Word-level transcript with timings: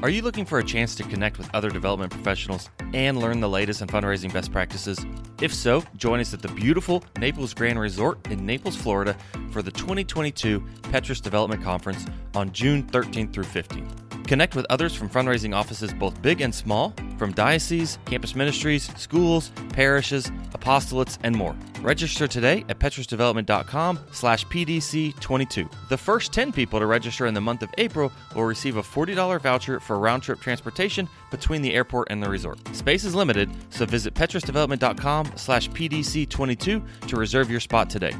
Are 0.00 0.10
you 0.10 0.22
looking 0.22 0.44
for 0.44 0.60
a 0.60 0.64
chance 0.64 0.94
to 0.94 1.02
connect 1.02 1.38
with 1.38 1.52
other 1.52 1.70
development 1.70 2.12
professionals 2.12 2.70
and 2.94 3.18
learn 3.18 3.40
the 3.40 3.48
latest 3.48 3.82
in 3.82 3.88
fundraising 3.88 4.32
best 4.32 4.52
practices? 4.52 5.04
If 5.42 5.52
so, 5.52 5.82
join 5.96 6.20
us 6.20 6.32
at 6.32 6.40
the 6.40 6.46
beautiful 6.46 7.02
Naples 7.18 7.52
Grand 7.52 7.80
Resort 7.80 8.24
in 8.28 8.46
Naples, 8.46 8.76
Florida 8.76 9.16
for 9.50 9.60
the 9.60 9.72
2022 9.72 10.64
Petrus 10.92 11.20
Development 11.20 11.60
Conference 11.60 12.06
on 12.36 12.52
June 12.52 12.84
13th 12.84 13.32
through 13.32 13.42
15th. 13.42 14.24
Connect 14.28 14.54
with 14.54 14.66
others 14.70 14.94
from 14.94 15.10
fundraising 15.10 15.52
offices 15.52 15.92
both 15.92 16.22
big 16.22 16.42
and 16.42 16.54
small, 16.54 16.94
from 17.18 17.32
dioceses, 17.32 17.98
campus 18.04 18.34
ministries, 18.34 18.90
schools, 18.96 19.50
parishes, 19.72 20.30
apostolates, 20.50 21.18
and 21.22 21.36
more. 21.36 21.56
Register 21.80 22.26
today 22.26 22.64
at 22.68 22.78
petrusdevelopment.com 22.78 23.98
slash 24.12 24.46
PDC22. 24.46 25.70
The 25.88 25.98
first 25.98 26.32
10 26.32 26.52
people 26.52 26.78
to 26.80 26.86
register 26.86 27.26
in 27.26 27.34
the 27.34 27.40
month 27.40 27.62
of 27.62 27.70
April 27.78 28.12
will 28.34 28.44
receive 28.44 28.76
a 28.76 28.82
$40 28.82 29.40
voucher 29.40 29.80
for 29.80 29.98
round-trip 29.98 30.40
transportation 30.40 31.08
between 31.30 31.62
the 31.62 31.74
airport 31.74 32.08
and 32.10 32.22
the 32.22 32.30
resort. 32.30 32.58
Space 32.74 33.04
is 33.04 33.14
limited, 33.14 33.50
so 33.70 33.84
visit 33.84 34.14
petrusdevelopment.com 34.14 35.32
slash 35.36 35.68
PDC22 35.70 37.08
to 37.08 37.16
reserve 37.16 37.50
your 37.50 37.60
spot 37.60 37.90
today. 37.90 38.14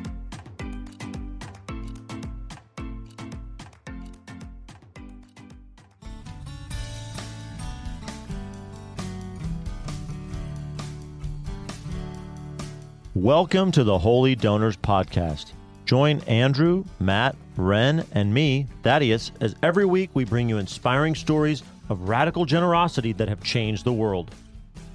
Welcome 13.19 13.73
to 13.73 13.83
the 13.83 13.99
Holy 13.99 14.37
Donors 14.37 14.77
Podcast. 14.77 15.47
Join 15.87 16.21
Andrew, 16.29 16.85
Matt, 17.01 17.35
Ren, 17.57 18.07
and 18.13 18.33
me, 18.33 18.69
Thaddeus, 18.85 19.33
as 19.41 19.57
every 19.61 19.87
week 19.87 20.11
we 20.15 20.25
bring 20.25 20.49
you 20.49 20.59
inspiring 20.59 21.17
stories 21.17 21.65
of 21.89 22.09
radical 22.09 22.45
generosity 22.45 23.13
that 23.15 23.29
have 23.29 23.43
changed 23.43 23.85
the 23.85 23.93
world. 23.93 24.33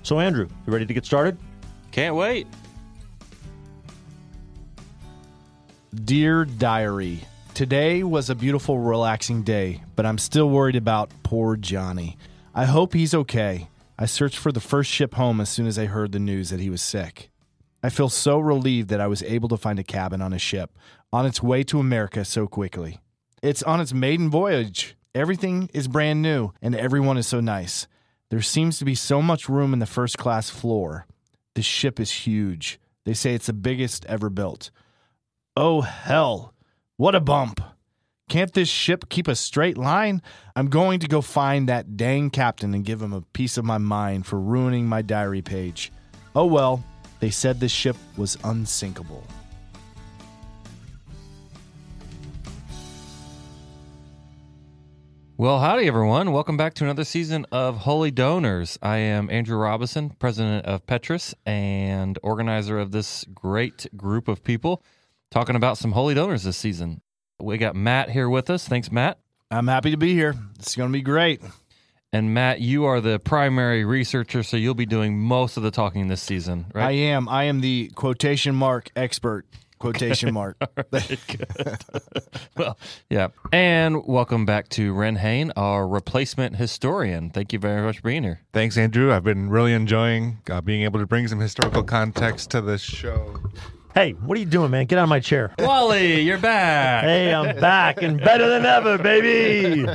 So, 0.03 0.22
Andrew, 0.22 0.47
you 0.66 0.72
ready 0.72 0.86
to 0.86 0.94
get 0.94 1.06
started? 1.06 1.38
Can't 1.92 2.16
wait. 2.16 2.47
Dear 5.94 6.45
Diary, 6.45 7.25
today 7.53 8.03
was 8.03 8.30
a 8.30 8.36
beautiful, 8.36 8.80
relaxing 8.80 9.44
day, 9.44 9.84
but 9.97 10.06
I'm 10.06 10.17
still 10.17 10.50
worried 10.50 10.78
about 10.78 11.12
poor 11.23 11.58
Johnny. 11.58 12.17
I 12.56 12.64
hope 12.64 12.94
he's 12.94 13.14
okay. 13.14 13.67
I 14.00 14.06
searched 14.06 14.38
for 14.38 14.53
the 14.53 14.62
first 14.62 14.90
ship 14.90 15.16
home 15.16 15.42
as 15.42 15.50
soon 15.50 15.67
as 15.67 15.78
I 15.78 15.88
heard 15.88 16.14
the 16.14 16.19
news 16.19 16.52
that 16.52 16.62
he 16.62 16.69
was 16.69 16.81
sick. 16.81 17.30
I 17.84 17.89
feel 17.89 18.08
so 18.08 18.39
relieved 18.39 18.88
that 18.89 19.02
I 19.02 19.08
was 19.08 19.22
able 19.23 19.50
to 19.50 19.58
find 19.58 19.78
a 19.78 19.84
cabin 19.84 20.22
on 20.22 20.31
a 20.31 20.39
ship 20.39 20.72
on 21.12 21.26
its 21.26 21.44
way 21.44 21.64
to 21.64 21.80
America 21.80 22.23
so 22.23 22.48
quickly. 22.48 23.00
It's 23.42 23.62
on 23.62 23.81
its 23.81 23.94
maiden 23.94 24.30
voyage. 24.30 24.95
Everything 25.14 25.70
is 25.73 25.90
brand 25.90 26.22
new, 26.22 26.53
and 26.62 26.73
everyone 26.73 27.17
is 27.17 27.28
so 27.28 27.42
nice. 27.42 27.88
There 28.30 28.42
seems 28.42 28.80
to 28.80 28.86
be 28.86 28.95
so 28.95 29.22
much 29.22 29.50
room 29.50 29.73
in 29.73 29.80
the 29.80 29.86
first 29.86 30.17
class 30.17 30.50
floor. 30.50 31.06
The 31.56 31.62
ship 31.62 32.00
is 32.00 32.09
huge. 32.09 32.80
They 33.06 33.14
say 33.14 33.36
it's 33.36 33.48
the 33.48 33.53
biggest 33.53 34.06
ever 34.06 34.30
built. 34.30 34.72
Oh, 35.58 35.81
hell. 35.81 36.53
What 36.95 37.16
a 37.16 37.20
bump. 37.20 37.62
Can't 38.30 38.53
this 38.53 38.70
ship 38.70 39.09
keep 39.09 39.28
a 39.28 39.36
straight 39.36 39.78
line? 39.78 40.22
I'm 40.56 40.70
going 40.70 41.02
to 41.02 41.08
go 41.08 41.22
find 41.22 41.68
that 41.68 41.97
dang 41.97 42.30
captain 42.30 42.73
and 42.73 42.86
give 42.86 43.02
him 43.02 43.14
a 43.14 43.22
piece 43.22 43.58
of 43.58 43.66
my 43.66 43.78
mind 43.78 44.25
for 44.25 44.40
ruining 44.40 44.88
my 44.88 45.02
diary 45.02 45.42
page. 45.42 45.92
Oh 46.34 46.45
well, 46.45 46.84
they 47.23 47.29
said 47.29 47.57
this 47.57 47.71
ship 47.71 47.95
was 48.17 48.38
unsinkable. 48.43 49.25
Well, 55.38 55.61
howdy, 55.61 55.88
everyone. 55.88 56.33
Welcome 56.33 56.57
back 56.57 56.73
to 56.73 56.83
another 56.83 57.05
season 57.05 57.45
of 57.49 57.77
Holy 57.77 58.11
Donors. 58.11 58.77
I 58.81 58.97
am 58.97 59.29
Andrew 59.29 59.55
Robinson, 59.55 60.09
president 60.09 60.66
of 60.66 60.85
Petrus 60.85 61.33
and 61.45 62.19
organizer 62.23 62.78
of 62.78 62.91
this 62.91 63.23
great 63.33 63.88
group 63.95 64.28
of 64.28 64.44
people 64.44 64.83
talking 65.31 65.56
about 65.56 65.78
some 65.78 65.94
Holy 65.94 66.13
Donors 66.13 66.44
this 66.44 66.57
season. 66.57 67.00
We 67.39 67.57
got 67.57 67.73
Matt 67.73 68.09
here 68.09 68.28
with 68.28 68.50
us. 68.50 68.67
Thanks, 68.67 68.91
Matt. 68.91 69.17
I'm 69.50 69.69
happy 69.69 69.91
to 69.91 69.97
be 69.97 70.13
here. 70.13 70.35
It's 70.59 70.75
going 70.75 70.89
to 70.89 70.94
be 70.94 71.01
great. 71.01 71.41
And 72.13 72.31
Matt, 72.31 72.62
you 72.62 72.85
are 72.85 73.01
the 73.01 73.18
primary 73.18 73.84
researcher, 73.84 74.44
so 74.44 74.56
you'll 74.56 74.75
be 74.75 74.85
doing 74.85 75.18
most 75.18 75.57
of 75.57 75.63
the 75.63 75.72
talking 75.72 76.09
this 76.09 76.22
season, 76.22 76.68
right? 76.72 76.85
I 76.85 76.91
am. 76.91 77.28
I 77.28 77.46
am 77.46 77.62
the 77.62 77.91
quotation 77.96 78.53
mark 78.53 78.91
expert. 78.96 79.47
Quotation 79.79 80.31
mark. 80.31 80.56
Very 80.91 81.18
good. 81.28 81.57
well, 82.56 82.78
yeah. 83.09 83.29
And 83.51 84.06
welcome 84.06 84.46
back 84.46 84.69
to 84.69 84.94
Ren 84.94 85.16
Hain, 85.16 85.51
our 85.56 85.88
replacement 85.88 86.56
historian. 86.57 87.31
Thank 87.31 87.51
you 87.51 87.57
very 87.57 87.81
much 87.81 87.97
for 87.97 88.03
being 88.03 88.24
here. 88.24 88.41
Thanks, 88.53 88.78
Andrew. 88.78 89.12
I've 89.12 89.24
been 89.24 89.50
really 89.50 89.74
enjoying 89.74 90.38
uh, 90.51 90.62
being 90.62 90.84
able 90.84 91.00
to 91.00 91.07
bring 91.07 91.28
some 91.28 91.40
historical 91.40 91.84
context 91.84 92.51
to 92.51 92.62
this 92.62 92.81
show. 92.81 93.40
Hey, 93.94 94.14
what 94.14 94.36
are 94.36 94.40
you 94.40 94.48
doing, 94.48 94.72
man? 94.72 94.88
Get 94.88 94.98
out 94.98 95.04
of 95.04 95.09
my 95.09 95.20
chair. 95.20 95.54
Wally, 95.59 96.22
you're 96.22 96.40
back. 96.40 97.04
Hey, 97.04 97.31
I'm 97.31 97.56
back 97.59 98.02
and 98.02 98.20
better 98.20 98.50
than 98.50 98.66
ever, 98.66 98.98
baby. 98.98 99.88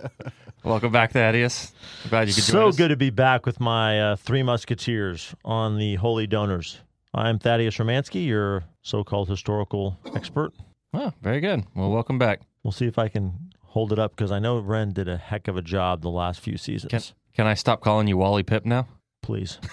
Welcome 0.62 0.92
back, 0.92 1.12
Thaddeus. 1.12 1.72
Glad 2.10 2.28
you 2.28 2.34
could 2.34 2.44
join 2.44 2.72
So 2.72 2.76
good 2.76 2.88
to 2.88 2.96
be 2.96 3.08
back 3.08 3.46
with 3.46 3.58
my 3.58 3.98
uh, 3.98 4.16
three 4.16 4.42
musketeers 4.42 5.34
on 5.42 5.78
the 5.78 5.94
Holy 5.94 6.26
Donors. 6.26 6.80
I'm 7.14 7.38
Thaddeus 7.38 7.78
Romansky, 7.78 8.26
your 8.26 8.64
so-called 8.82 9.30
historical 9.30 9.98
expert. 10.14 10.52
Oh, 10.92 11.10
very 11.22 11.40
good. 11.40 11.64
Well, 11.74 11.90
welcome 11.90 12.18
back. 12.18 12.42
We'll 12.62 12.72
see 12.72 12.86
if 12.88 12.98
I 12.98 13.08
can 13.08 13.52
hold 13.68 13.90
it 13.90 13.98
up 13.98 14.14
because 14.14 14.30
I 14.30 14.38
know 14.38 14.58
Ren 14.58 14.92
did 14.92 15.08
a 15.08 15.16
heck 15.16 15.48
of 15.48 15.56
a 15.56 15.62
job 15.62 16.02
the 16.02 16.10
last 16.10 16.40
few 16.40 16.58
seasons. 16.58 16.90
Can, 16.90 17.02
can 17.34 17.46
I 17.46 17.54
stop 17.54 17.80
calling 17.80 18.06
you 18.06 18.18
Wally 18.18 18.42
Pipp 18.42 18.66
now? 18.66 18.86
Please. 19.22 19.58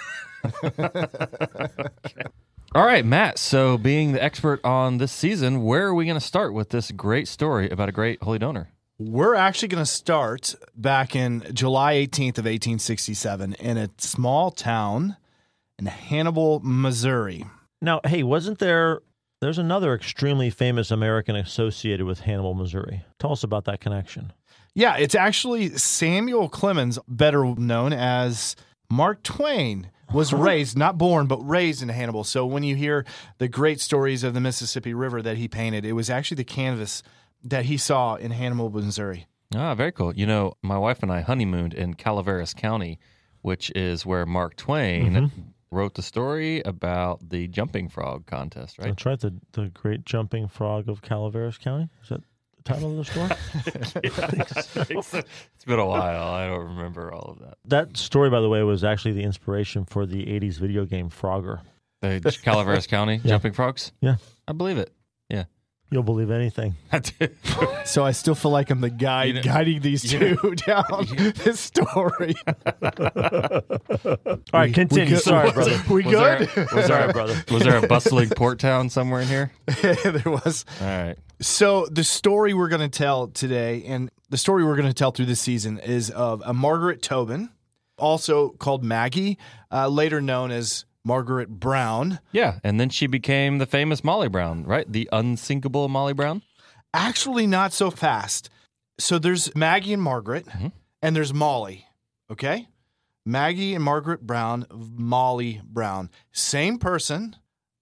All 2.75 2.85
right, 2.85 3.05
Matt. 3.05 3.39
So, 3.39 3.77
being 3.77 4.11
the 4.11 4.21
expert 4.21 4.59
on 4.63 4.97
this 4.97 5.11
season, 5.11 5.63
where 5.63 5.87
are 5.87 5.93
we 5.93 6.05
going 6.05 6.19
to 6.19 6.25
start 6.25 6.53
with 6.53 6.69
this 6.69 6.91
great 6.91 7.27
story 7.27 7.69
about 7.69 7.87
a 7.87 7.93
great 7.93 8.21
holy 8.21 8.39
donor? 8.39 8.69
We're 8.99 9.35
actually 9.35 9.69
going 9.69 9.83
to 9.83 9.89
start 9.89 10.53
back 10.75 11.15
in 11.15 11.45
July 11.53 11.93
18th 11.95 12.39
of 12.39 12.45
1867 12.45 13.53
in 13.53 13.77
a 13.77 13.89
small 13.97 14.51
town 14.51 15.15
in 15.79 15.85
Hannibal, 15.85 16.59
Missouri. 16.61 17.45
Now, 17.81 18.01
hey, 18.03 18.23
wasn't 18.23 18.59
there? 18.59 19.01
There's 19.39 19.59
another 19.59 19.93
extremely 19.93 20.49
famous 20.49 20.89
American 20.91 21.35
associated 21.35 22.05
with 22.05 22.21
Hannibal, 22.21 22.53
Missouri. 22.55 23.05
Tell 23.19 23.31
us 23.31 23.43
about 23.43 23.65
that 23.65 23.79
connection. 23.79 24.33
Yeah, 24.73 24.97
it's 24.97 25.15
actually 25.15 25.69
Samuel 25.77 26.49
Clemens, 26.49 26.99
better 27.07 27.45
known 27.45 27.93
as 27.93 28.55
Mark 28.89 29.23
Twain, 29.23 29.89
was 30.13 30.33
raised, 30.33 30.77
not 30.77 30.97
born, 30.97 31.27
but 31.27 31.37
raised 31.47 31.81
in 31.81 31.89
Hannibal. 31.89 32.23
So 32.23 32.45
when 32.45 32.63
you 32.63 32.75
hear 32.75 33.05
the 33.37 33.47
great 33.47 33.81
stories 33.81 34.23
of 34.23 34.33
the 34.33 34.41
Mississippi 34.41 34.93
River 34.93 35.21
that 35.21 35.37
he 35.37 35.47
painted, 35.47 35.85
it 35.85 35.93
was 35.93 36.09
actually 36.09 36.35
the 36.35 36.43
canvas 36.43 37.03
that 37.43 37.65
he 37.65 37.77
saw 37.77 38.15
in 38.15 38.31
Hannibal, 38.31 38.69
Missouri. 38.69 39.27
Ah, 39.55 39.75
very 39.75 39.91
cool. 39.91 40.13
You 40.13 40.25
know, 40.25 40.53
my 40.61 40.77
wife 40.77 41.01
and 41.03 41.11
I 41.11 41.21
honeymooned 41.21 41.73
in 41.73 41.93
Calaveras 41.93 42.53
County, 42.53 42.99
which 43.41 43.71
is 43.75 44.05
where 44.05 44.25
Mark 44.25 44.55
Twain 44.57 45.31
wrote 45.71 45.95
the 45.95 46.01
story 46.01 46.61
about 46.61 47.29
the 47.29 47.47
jumping 47.47 47.89
frog 47.89 48.25
contest, 48.25 48.77
right? 48.79 48.89
That's 48.89 49.05
right. 49.05 49.19
The 49.19 49.33
the 49.53 49.69
Great 49.69 50.05
Jumping 50.05 50.47
Frog 50.47 50.89
of 50.89 51.01
Calaveras 51.01 51.57
County. 51.57 51.89
Is 52.01 52.09
that 52.09 52.21
the 52.21 52.27
title 52.67 52.99
of 52.99 53.05
the 53.05 53.05
story? 53.05 53.29
it's 55.55 55.65
been 55.65 55.79
a 55.79 55.85
while. 55.85 56.27
I 56.33 56.47
don't 56.47 56.65
remember 56.75 57.11
all 57.13 57.31
of 57.31 57.39
that. 57.39 57.57
that 57.65 57.97
story, 57.97 58.29
by 58.29 58.41
the 58.41 58.49
way, 58.49 58.61
was 58.63 58.83
actually 58.83 59.13
the 59.13 59.23
inspiration 59.23 59.85
for 59.85 60.05
the 60.05 60.25
'80s 60.25 60.57
video 60.59 60.85
game 60.85 61.09
Frogger. 61.09 61.61
The 62.01 62.37
Calaveras 62.43 62.85
County 62.95 63.17
jumping 63.25 63.53
frogs? 63.53 63.91
Yeah, 64.01 64.17
I 64.47 64.53
believe 64.53 64.77
it. 64.77 64.91
Yeah. 65.29 65.45
you'll 65.89 66.03
believe 66.03 66.29
anything. 66.31 66.75
So 67.85 68.03
I 68.05 68.11
still 68.11 68.35
feel 68.35 68.51
like 68.51 68.69
I'm 68.69 68.81
the 68.81 68.89
guy 68.89 69.23
You 69.25 69.33
know- 69.33 69.41
guiding 69.41 69.79
these 69.81 70.03
two 70.03 70.35
down 70.67 70.83
this 71.43 71.59
story. 71.59 72.35
All 72.45 74.27
right, 74.53 74.73
continue. 74.73 75.05
good- 75.15 75.21
Sorry, 75.21 75.51
brother. 75.51 75.79
we 75.89 76.03
Was 76.03 76.13
good? 76.13 76.49
there, 76.49 76.67
was, 76.75 76.87
there, 76.87 77.13
brother. 77.13 77.43
was 77.51 77.63
there 77.63 77.77
a 77.83 77.87
bustling 77.87 78.29
port 78.29 78.59
town 78.59 78.89
somewhere 78.89 79.21
in 79.21 79.27
here? 79.27 79.51
there 79.81 80.21
was. 80.25 80.65
All 80.81 80.87
right. 80.87 81.15
So 81.39 81.85
the 81.85 82.03
story 82.03 82.53
we're 82.53 82.67
going 82.67 82.89
to 82.89 82.97
tell 82.97 83.27
today, 83.27 83.83
and 83.85 84.09
the 84.29 84.37
story 84.37 84.63
we're 84.65 84.75
going 84.75 84.87
to 84.87 84.93
tell 84.93 85.11
through 85.11 85.27
this 85.27 85.39
season, 85.41 85.77
is 85.79 86.09
of 86.09 86.41
a 86.45 86.53
Margaret 86.53 87.01
Tobin, 87.01 87.49
also 87.97 88.49
called 88.49 88.83
Maggie, 88.83 89.37
uh, 89.71 89.87
later 89.87 90.19
known 90.21 90.51
as 90.51 90.85
Margaret 91.03 91.49
Brown. 91.49 92.19
Yeah. 92.31 92.59
And 92.63 92.79
then 92.79 92.89
she 92.89 93.07
became 93.07 93.59
the 93.59 93.65
famous 93.65 94.03
Molly 94.03 94.29
Brown, 94.29 94.63
right? 94.63 94.91
The 94.91 95.07
unsinkable 95.11 95.87
Molly 95.89 96.13
Brown. 96.13 96.41
Actually, 96.93 97.45
not 97.47 97.71
so 97.73 97.91
fast. 97.91 98.49
So 98.99 99.19
there's 99.19 99.55
Maggie 99.55 99.93
and 99.93 100.01
Margaret, 100.01 100.47
Mhm. 100.47 100.71
and 101.01 101.15
there's 101.15 101.33
Molly. 101.33 101.85
Okay, 102.31 102.67
Maggie 103.25 103.73
and 103.75 103.83
Margaret 103.83 104.25
Brown, 104.27 104.65
Molly 104.71 105.61
Brown, 105.63 106.09
same 106.33 106.77
person, 106.77 107.35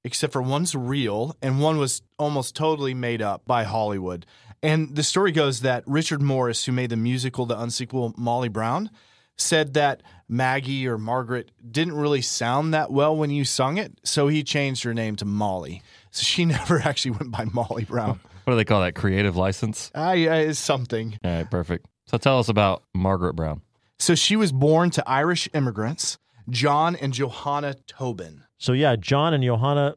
except 0.05 0.31
for 0.31 0.41
one's 0.41 0.75
real 0.75 1.35
and 1.41 1.59
one 1.59 1.77
was 1.79 2.03
almost 2.17 2.55
totally 2.55 2.93
made 2.93 3.21
up 3.21 3.43
by 3.45 3.63
Hollywood. 3.63 4.25
And 4.61 4.95
the 4.95 5.03
story 5.03 5.31
goes 5.31 5.61
that 5.61 5.83
Richard 5.87 6.21
Morris, 6.21 6.63
who 6.65 6.71
made 6.71 6.91
the 6.91 6.95
musical 6.95 7.45
The 7.45 7.59
Unsinkable 7.59 8.13
Molly 8.15 8.47
Brown, 8.47 8.91
said 9.35 9.73
that 9.73 10.03
Maggie 10.29 10.87
or 10.87 10.99
Margaret 10.99 11.51
didn't 11.69 11.95
really 11.95 12.21
sound 12.21 12.73
that 12.73 12.91
well 12.91 13.17
when 13.17 13.31
you 13.31 13.43
sung 13.43 13.77
it, 13.77 13.93
so 14.03 14.27
he 14.27 14.43
changed 14.43 14.83
her 14.83 14.93
name 14.93 15.15
to 15.17 15.25
Molly. 15.25 15.81
So 16.11 16.21
she 16.23 16.45
never 16.45 16.79
actually 16.79 17.11
went 17.11 17.31
by 17.31 17.45
Molly 17.45 17.83
Brown. 17.83 18.19
What 18.45 18.53
do 18.53 18.57
they 18.57 18.65
call 18.65 18.81
that? 18.81 18.93
Creative 18.93 19.35
license? 19.35 19.89
I, 19.95 20.17
it's 20.17 20.59
something. 20.59 21.17
All 21.23 21.31
right, 21.31 21.49
perfect. 21.49 21.87
So 22.05 22.19
tell 22.19 22.37
us 22.37 22.47
about 22.47 22.83
Margaret 22.93 23.33
Brown. 23.33 23.61
So 23.97 24.13
she 24.13 24.35
was 24.35 24.51
born 24.51 24.91
to 24.91 25.09
Irish 25.09 25.49
immigrants, 25.55 26.19
John 26.49 26.95
and 26.95 27.13
Johanna 27.13 27.75
Tobin. 27.87 28.43
So 28.57 28.73
yeah, 28.73 28.95
John 28.95 29.33
and 29.33 29.43
Johanna, 29.43 29.95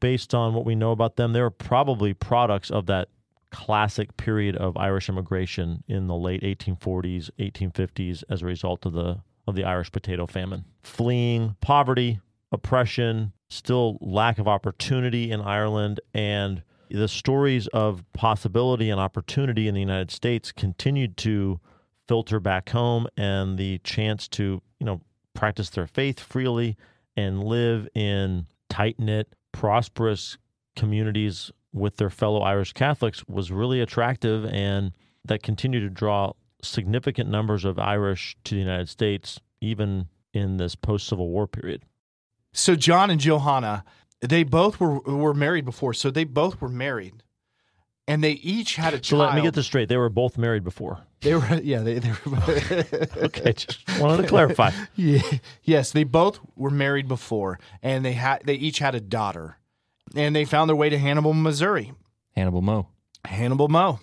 based 0.00 0.34
on 0.34 0.54
what 0.54 0.64
we 0.64 0.74
know 0.74 0.92
about 0.92 1.16
them, 1.16 1.32
they 1.32 1.40
were 1.40 1.50
probably 1.50 2.14
products 2.14 2.70
of 2.70 2.86
that 2.86 3.08
classic 3.50 4.16
period 4.16 4.56
of 4.56 4.76
Irish 4.76 5.08
immigration 5.08 5.84
in 5.86 6.08
the 6.08 6.16
late 6.16 6.42
1840s, 6.42 7.30
1850s 7.38 8.24
as 8.28 8.42
a 8.42 8.46
result 8.46 8.84
of 8.84 8.92
the 8.92 9.20
of 9.46 9.54
the 9.54 9.64
Irish 9.64 9.92
potato 9.92 10.26
famine. 10.26 10.64
Fleeing 10.82 11.56
poverty, 11.60 12.20
oppression, 12.50 13.32
still 13.48 13.98
lack 14.00 14.38
of 14.38 14.48
opportunity 14.48 15.30
in 15.30 15.40
Ireland 15.40 16.00
and 16.14 16.62
the 16.90 17.08
stories 17.08 17.66
of 17.68 18.04
possibility 18.12 18.90
and 18.90 19.00
opportunity 19.00 19.68
in 19.68 19.74
the 19.74 19.80
United 19.80 20.10
States 20.10 20.50
continued 20.50 21.16
to 21.18 21.60
filter 22.08 22.40
back 22.40 22.70
home 22.70 23.06
and 23.16 23.58
the 23.58 23.78
chance 23.78 24.28
to, 24.28 24.62
you 24.78 24.86
know, 24.86 25.00
practice 25.34 25.70
their 25.70 25.86
faith 25.86 26.20
freely 26.20 26.76
and 27.16 27.44
live 27.44 27.88
in 27.94 28.46
tight-knit, 28.70 29.34
prosperous 29.52 30.38
communities 30.76 31.50
with 31.72 31.96
their 31.96 32.10
fellow 32.10 32.40
Irish 32.40 32.72
Catholics 32.72 33.24
was 33.28 33.50
really 33.50 33.80
attractive 33.80 34.44
and 34.46 34.92
that 35.24 35.42
continued 35.42 35.80
to 35.80 35.90
draw 35.90 36.32
significant 36.62 37.28
numbers 37.28 37.64
of 37.64 37.78
Irish 37.78 38.36
to 38.44 38.54
the 38.54 38.60
United 38.60 38.88
States 38.88 39.40
even 39.60 40.08
in 40.32 40.56
this 40.56 40.74
post-Civil 40.74 41.28
War 41.28 41.46
period. 41.46 41.82
So 42.52 42.76
John 42.76 43.10
and 43.10 43.20
Johanna, 43.20 43.84
they 44.20 44.44
both 44.44 44.78
were 44.78 45.00
were 45.00 45.34
married 45.34 45.64
before, 45.64 45.92
so 45.92 46.10
they 46.10 46.24
both 46.24 46.60
were 46.60 46.68
married. 46.68 47.23
And 48.06 48.22
they 48.22 48.32
each 48.32 48.76
had 48.76 48.92
a 48.92 48.98
child. 48.98 49.06
So 49.06 49.16
let 49.16 49.34
me 49.34 49.40
get 49.42 49.54
this 49.54 49.64
straight. 49.64 49.88
They 49.88 49.96
were 49.96 50.10
both 50.10 50.36
married 50.36 50.62
before. 50.62 51.00
They 51.22 51.34
were 51.34 51.60
yeah, 51.62 51.80
they, 51.80 51.98
they 52.00 52.12
were 52.26 52.36
Okay, 53.24 53.52
just 53.54 53.80
wanted 53.98 54.22
to 54.22 54.28
clarify. 54.28 54.72
Yeah. 54.94 55.22
Yes, 55.62 55.92
they 55.92 56.04
both 56.04 56.38
were 56.54 56.70
married 56.70 57.08
before, 57.08 57.58
and 57.82 58.04
they 58.04 58.12
had 58.12 58.42
they 58.44 58.54
each 58.54 58.78
had 58.78 58.94
a 58.94 59.00
daughter, 59.00 59.56
and 60.14 60.36
they 60.36 60.44
found 60.44 60.68
their 60.68 60.76
way 60.76 60.90
to 60.90 60.98
Hannibal, 60.98 61.32
Missouri. 61.32 61.92
Hannibal 62.32 62.60
Moe. 62.60 62.88
Hannibal 63.24 63.68
Moe. 63.68 64.00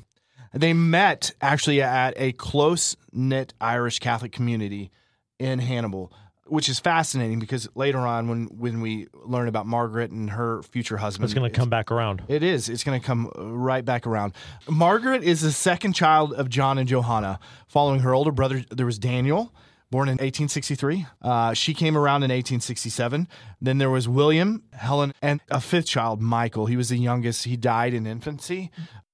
They 0.54 0.74
met 0.74 1.32
actually 1.40 1.82
at 1.82 2.14
a 2.18 2.32
close 2.34 2.98
knit 3.14 3.54
Irish 3.62 4.00
Catholic 4.00 4.32
community 4.32 4.92
in 5.40 5.60
Hannibal, 5.60 6.12
which 6.48 6.68
is 6.70 6.80
fascinating 6.80 7.40
because 7.40 7.70
later 7.76 8.00
on, 8.00 8.28
when 8.28 8.46
when 8.58 8.82
we 8.82 9.08
learn 9.14 9.48
about 9.48 9.66
Margaret 9.68 10.12
and 10.12 10.30
her 10.32 10.62
future 10.64 10.98
husband, 10.98 11.26
It's 11.26 11.34
going 11.34 11.50
to 11.50 11.56
come 11.58 11.70
back 11.70 11.92
around. 11.92 12.24
it 12.28 12.44
is. 12.44 12.68
It's 12.70 12.84
going 12.84 13.00
to 13.00 13.06
come 13.06 13.32
right 13.36 13.86
back 13.86 14.06
around. 14.08 14.34
Margaret 14.70 15.24
is 15.24 15.42
the 15.42 15.52
second 15.52 15.94
child 15.94 16.34
of 16.34 16.50
John 16.50 16.78
and 16.78 16.88
Johanna. 16.90 17.40
Following 17.68 18.02
her 18.02 18.14
older 18.14 18.32
brother, 18.32 18.64
there 18.70 18.86
was 18.86 19.00
Daniel, 19.00 19.54
born 19.92 20.08
in 20.10 20.14
1863. 20.14 21.06
Uh, 21.22 21.54
she 21.54 21.74
came 21.74 21.96
around 21.96 22.24
in 22.24 22.32
1867. 22.32 23.28
Then 23.62 23.78
there 23.78 23.90
was 23.90 24.10
William, 24.10 24.64
Helen, 24.74 25.14
and 25.22 25.40
a 25.50 25.62
fifth 25.62 25.86
child, 25.88 26.22
Michael. 26.22 26.66
He 26.66 26.76
was 26.76 26.90
the 26.90 26.98
youngest. 26.98 27.46
He 27.46 27.56
died 27.56 27.94
in 27.94 28.06
infancy. 28.08 28.72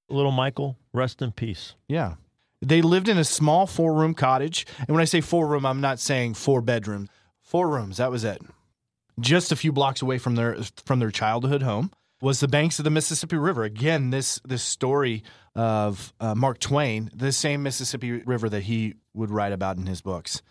Little 0.08 0.32
Michael, 0.32 0.78
rest 0.94 1.20
in 1.20 1.32
peace. 1.32 1.74
Yeah. 1.88 2.14
They 2.60 2.82
lived 2.82 3.08
in 3.08 3.18
a 3.18 3.24
small 3.24 3.66
four 3.68 3.94
room 3.94 4.14
cottage. 4.14 4.66
And 4.78 4.88
when 4.88 5.00
I 5.02 5.04
say 5.04 5.20
four 5.20 5.46
room, 5.46 5.64
I'm 5.64 5.80
not 5.80 6.00
saying 6.00 6.34
four 6.34 6.60
bedrooms. 6.60 7.08
Four 7.48 7.70
rooms, 7.70 7.96
that 7.96 8.10
was 8.10 8.24
it. 8.24 8.42
Just 9.18 9.52
a 9.52 9.56
few 9.56 9.72
blocks 9.72 10.02
away 10.02 10.18
from 10.18 10.34
their 10.34 10.58
from 10.84 10.98
their 10.98 11.10
childhood 11.10 11.62
home 11.62 11.90
was 12.20 12.40
the 12.40 12.46
banks 12.46 12.78
of 12.78 12.84
the 12.84 12.90
Mississippi 12.90 13.36
River. 13.36 13.64
Again, 13.64 14.10
this 14.10 14.38
this 14.44 14.62
story 14.62 15.22
of 15.54 16.12
uh, 16.20 16.34
Mark 16.34 16.58
Twain, 16.58 17.10
the 17.14 17.32
same 17.32 17.62
Mississippi 17.62 18.22
River 18.22 18.50
that 18.50 18.64
he 18.64 18.96
would 19.14 19.30
write 19.30 19.52
about 19.52 19.78
in 19.78 19.86
his 19.86 20.02
books. 20.02 20.42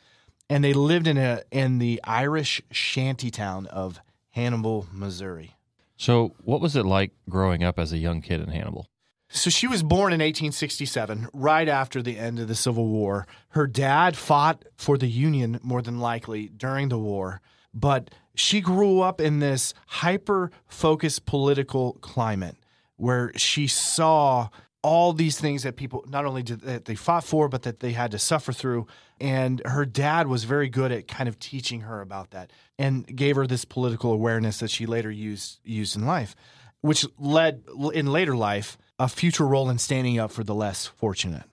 And 0.50 0.64
they 0.64 0.74
lived 0.74 1.06
in 1.06 1.20
a 1.20 1.44
in 1.52 1.78
the 1.78 2.02
Irish 2.04 2.64
shanty 2.72 3.30
town 3.30 3.68
of 3.68 4.00
Hannibal, 4.32 4.88
Missouri. 4.92 5.56
So, 5.98 6.34
what 6.44 6.62
was 6.62 6.76
it 6.76 6.86
like 6.88 7.12
growing 7.30 7.64
up 7.64 7.78
as 7.78 7.94
a 7.94 8.00
young 8.00 8.22
kid 8.22 8.42
in 8.42 8.50
Hannibal? 8.50 8.88
So 9.30 9.50
she 9.50 9.68
was 9.68 9.84
born 9.84 10.14
in 10.14 10.20
1867, 10.20 11.28
right 11.34 11.68
after 11.68 12.02
the 12.02 12.18
end 12.18 12.40
of 12.40 12.48
the 12.48 12.56
Civil 12.56 12.88
War. 12.88 13.28
Her 13.50 13.68
dad 13.68 14.16
fought 14.16 14.64
for 14.78 14.98
the 14.98 15.08
Union 15.08 15.60
more 15.62 15.82
than 15.82 16.00
likely 16.00 16.48
during 16.48 16.90
the 16.90 16.98
war, 16.98 17.42
but 17.74 18.10
she 18.36 18.62
grew 18.62 19.02
up 19.02 19.20
in 19.20 19.40
this 19.40 19.74
hyper 19.88 20.52
focused 20.68 21.26
political 21.26 21.94
climate 22.02 22.56
where 22.96 23.32
she 23.36 23.68
saw 23.68 24.50
all 24.82 25.12
these 25.12 25.40
things 25.40 25.64
that 25.64 25.76
people 25.76 26.06
not 26.08 26.26
only 26.26 26.44
did 26.44 26.62
that 26.62 26.86
they 26.86 26.96
fought 26.96 27.24
for, 27.24 27.50
but 27.50 27.64
that 27.64 27.80
they 27.80 27.92
had 27.92 28.12
to 28.12 28.20
suffer 28.20 28.54
through. 28.54 28.88
And 29.20 29.62
her 29.66 29.86
dad 29.86 30.28
was 30.28 30.46
very 30.46 30.70
good 30.70 30.92
at 30.92 31.08
kind 31.08 31.28
of 31.28 31.40
teaching 31.40 31.82
her 31.82 32.02
about 32.02 32.32
that 32.32 32.52
and 32.80 33.06
gave 33.16 33.36
her 33.36 33.48
this 33.48 33.66
political 33.66 34.14
awareness 34.14 34.60
that 34.60 34.70
she 34.70 34.86
later 34.86 35.12
used 35.12 35.60
used 35.64 35.96
in 35.96 36.06
life, 36.06 36.36
which 36.82 37.06
led 37.18 37.64
in 37.94 38.08
later 38.08 38.36
life 38.36 38.78
a 39.00 39.08
future 39.08 39.46
role 39.48 39.70
in 39.70 39.78
standing 39.78 40.20
up 40.20 40.32
for 40.32 40.44
the 40.44 40.56
less 40.56 40.86
fortunate. 40.86 41.44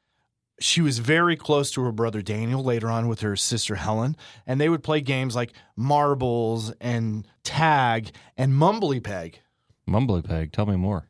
She 0.61 0.81
was 0.81 1.00
very 1.00 1.37
close 1.37 1.70
to 1.73 1.82
her 1.82 1.93
brother 1.93 2.23
Daniel 2.23 2.62
later 2.62 2.88
on 2.91 3.08
with 3.08 3.20
her 3.20 3.35
sister 3.37 3.75
Helen, 3.75 4.17
and 4.46 4.61
they 4.61 4.69
would 4.69 4.85
play 4.85 5.00
games 5.00 5.35
like 5.35 5.52
marbles 5.76 6.73
and 6.81 7.26
tag 7.43 8.11
and 8.37 8.52
mumbly 8.52 9.02
peg. 9.02 9.41
Mumbly 9.88 10.25
Peg. 10.25 10.50
Tell 10.52 10.64
me 10.67 10.76
more. 10.76 11.08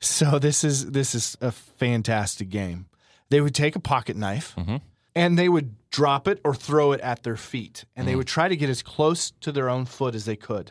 So 0.00 0.38
this 0.38 0.62
is 0.62 0.92
this 0.92 1.14
is 1.14 1.36
a 1.40 1.50
fantastic 1.50 2.50
game. 2.50 2.86
They 3.30 3.40
would 3.40 3.54
take 3.54 3.74
a 3.76 3.80
pocket 3.80 4.16
knife 4.16 4.54
Mhm. 4.56 4.80
and 5.16 5.38
they 5.38 5.48
would 5.48 5.74
drop 5.90 6.28
it 6.28 6.40
or 6.44 6.54
throw 6.54 6.92
it 6.92 7.00
at 7.00 7.22
their 7.24 7.36
feet, 7.36 7.84
and 7.96 8.06
they 8.06 8.14
would 8.14 8.26
try 8.28 8.46
to 8.48 8.56
get 8.56 8.70
as 8.70 8.82
close 8.82 9.32
to 9.40 9.50
their 9.52 9.68
own 9.68 9.86
foot 9.86 10.14
as 10.14 10.24
they 10.24 10.36
could. 10.36 10.70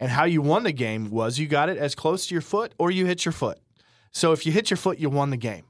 And 0.00 0.10
how 0.12 0.24
you 0.24 0.40
won 0.40 0.62
the 0.62 0.72
game 0.72 1.10
was 1.10 1.38
you 1.38 1.46
got 1.46 1.68
it 1.68 1.76
as 1.78 1.94
close 1.94 2.26
to 2.26 2.34
your 2.34 2.42
foot 2.42 2.72
or 2.78 2.90
you 2.90 3.06
hit 3.06 3.24
your 3.24 3.32
foot. 3.32 3.58
So 4.16 4.32
if 4.32 4.46
you 4.46 4.52
hit 4.52 4.70
your 4.70 4.78
foot, 4.78 4.98
you 4.98 5.10
won 5.10 5.28
the 5.28 5.36
game. 5.36 5.64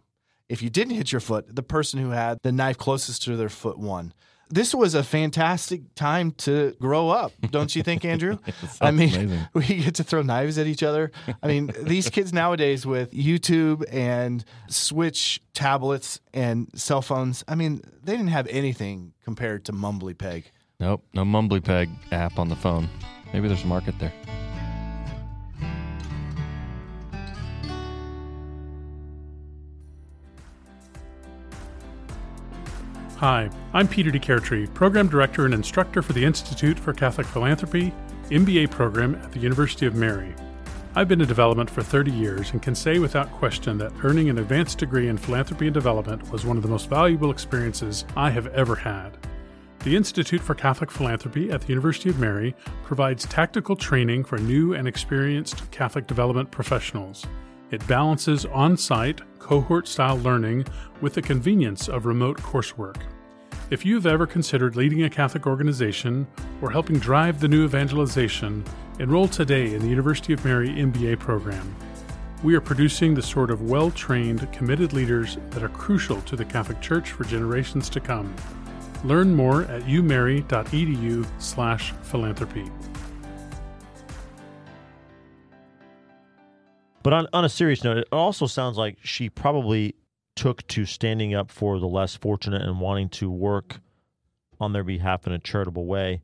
If 0.48 0.62
you 0.62 0.70
didn't 0.70 0.94
hit 0.94 1.10
your 1.10 1.20
foot, 1.20 1.52
the 1.52 1.64
person 1.64 1.98
who 1.98 2.10
had 2.10 2.38
the 2.44 2.52
knife 2.52 2.78
closest 2.78 3.24
to 3.24 3.36
their 3.36 3.48
foot 3.48 3.76
won. 3.76 4.14
This 4.48 4.72
was 4.72 4.94
a 4.94 5.02
fantastic 5.02 5.96
time 5.96 6.30
to 6.38 6.76
grow 6.80 7.08
up, 7.08 7.32
don't 7.50 7.74
you 7.74 7.82
think, 7.82 8.04
Andrew? 8.04 8.38
I 8.80 8.92
mean, 8.92 9.08
amazing. 9.08 9.48
we 9.54 9.64
get 9.64 9.96
to 9.96 10.04
throw 10.04 10.22
knives 10.22 10.58
at 10.58 10.68
each 10.68 10.84
other. 10.84 11.10
I 11.42 11.48
mean, 11.48 11.72
these 11.80 12.08
kids 12.08 12.32
nowadays 12.32 12.86
with 12.86 13.10
YouTube 13.12 13.82
and 13.92 14.44
Switch 14.68 15.42
tablets 15.52 16.20
and 16.32 16.70
cell 16.76 17.02
phones, 17.02 17.42
I 17.48 17.56
mean, 17.56 17.80
they 18.04 18.12
didn't 18.12 18.28
have 18.28 18.46
anything 18.46 19.12
compared 19.24 19.64
to 19.64 19.72
Mumbly 19.72 20.16
Peg. 20.16 20.52
Nope, 20.78 21.04
no 21.14 21.24
Mumbly 21.24 21.64
Peg 21.64 21.90
app 22.12 22.38
on 22.38 22.48
the 22.48 22.54
phone. 22.54 22.88
Maybe 23.32 23.48
there's 23.48 23.64
a 23.64 23.66
market 23.66 23.98
there. 23.98 24.12
Hi, 33.18 33.48
I'm 33.72 33.88
Peter 33.88 34.10
DeCaretree, 34.10 34.74
Program 34.74 35.08
Director 35.08 35.46
and 35.46 35.54
Instructor 35.54 36.02
for 36.02 36.12
the 36.12 36.22
Institute 36.22 36.78
for 36.78 36.92
Catholic 36.92 37.26
Philanthropy 37.26 37.94
MBA 38.28 38.70
program 38.70 39.14
at 39.14 39.32
the 39.32 39.38
University 39.38 39.86
of 39.86 39.94
Mary. 39.94 40.34
I've 40.94 41.08
been 41.08 41.22
in 41.22 41.26
development 41.26 41.70
for 41.70 41.82
30 41.82 42.10
years 42.10 42.50
and 42.52 42.60
can 42.60 42.74
say 42.74 42.98
without 42.98 43.32
question 43.32 43.78
that 43.78 43.92
earning 44.04 44.28
an 44.28 44.36
advanced 44.36 44.76
degree 44.76 45.08
in 45.08 45.16
philanthropy 45.16 45.68
and 45.68 45.72
development 45.72 46.30
was 46.30 46.44
one 46.44 46.58
of 46.58 46.62
the 46.62 46.68
most 46.68 46.90
valuable 46.90 47.30
experiences 47.30 48.04
I 48.18 48.28
have 48.28 48.48
ever 48.48 48.74
had. 48.74 49.16
The 49.78 49.96
Institute 49.96 50.42
for 50.42 50.54
Catholic 50.54 50.90
Philanthropy 50.90 51.50
at 51.50 51.62
the 51.62 51.68
University 51.68 52.10
of 52.10 52.18
Mary 52.18 52.54
provides 52.84 53.24
tactical 53.24 53.76
training 53.76 54.24
for 54.24 54.36
new 54.36 54.74
and 54.74 54.86
experienced 54.86 55.70
Catholic 55.70 56.06
development 56.06 56.50
professionals. 56.50 57.24
It 57.70 57.86
balances 57.88 58.46
on 58.46 58.76
site, 58.76 59.20
cohort 59.40 59.88
style 59.88 60.18
learning 60.18 60.66
with 61.00 61.14
the 61.14 61.22
convenience 61.22 61.88
of 61.88 62.06
remote 62.06 62.38
coursework. 62.38 62.98
If 63.70 63.84
you've 63.84 64.06
ever 64.06 64.24
considered 64.24 64.76
leading 64.76 65.02
a 65.02 65.10
Catholic 65.10 65.48
organization 65.48 66.28
or 66.62 66.70
helping 66.70 67.00
drive 67.00 67.40
the 67.40 67.48
new 67.48 67.64
evangelization, 67.64 68.62
enroll 69.00 69.26
today 69.26 69.74
in 69.74 69.82
the 69.82 69.88
University 69.88 70.32
of 70.32 70.44
Mary 70.44 70.68
MBA 70.68 71.18
program. 71.18 71.74
We 72.44 72.54
are 72.54 72.60
producing 72.60 73.14
the 73.14 73.22
sort 73.22 73.50
of 73.50 73.62
well 73.62 73.90
trained, 73.90 74.52
committed 74.52 74.92
leaders 74.92 75.36
that 75.50 75.64
are 75.64 75.68
crucial 75.68 76.20
to 76.22 76.36
the 76.36 76.44
Catholic 76.44 76.80
Church 76.80 77.10
for 77.10 77.24
generations 77.24 77.90
to 77.90 77.98
come. 77.98 78.32
Learn 79.02 79.34
more 79.34 79.62
at 79.62 79.82
umary.edu/slash 79.82 81.92
philanthropy. 82.02 82.70
But 87.06 87.12
on, 87.12 87.28
on 87.32 87.44
a 87.44 87.48
serious 87.48 87.84
note, 87.84 87.98
it 87.98 88.08
also 88.10 88.48
sounds 88.48 88.76
like 88.76 88.98
she 89.00 89.30
probably 89.30 89.94
took 90.34 90.66
to 90.66 90.84
standing 90.84 91.36
up 91.36 91.52
for 91.52 91.78
the 91.78 91.86
less 91.86 92.16
fortunate 92.16 92.62
and 92.62 92.80
wanting 92.80 93.10
to 93.10 93.30
work 93.30 93.78
on 94.58 94.72
their 94.72 94.82
behalf 94.82 95.24
in 95.24 95.32
a 95.32 95.38
charitable 95.38 95.86
way 95.86 96.20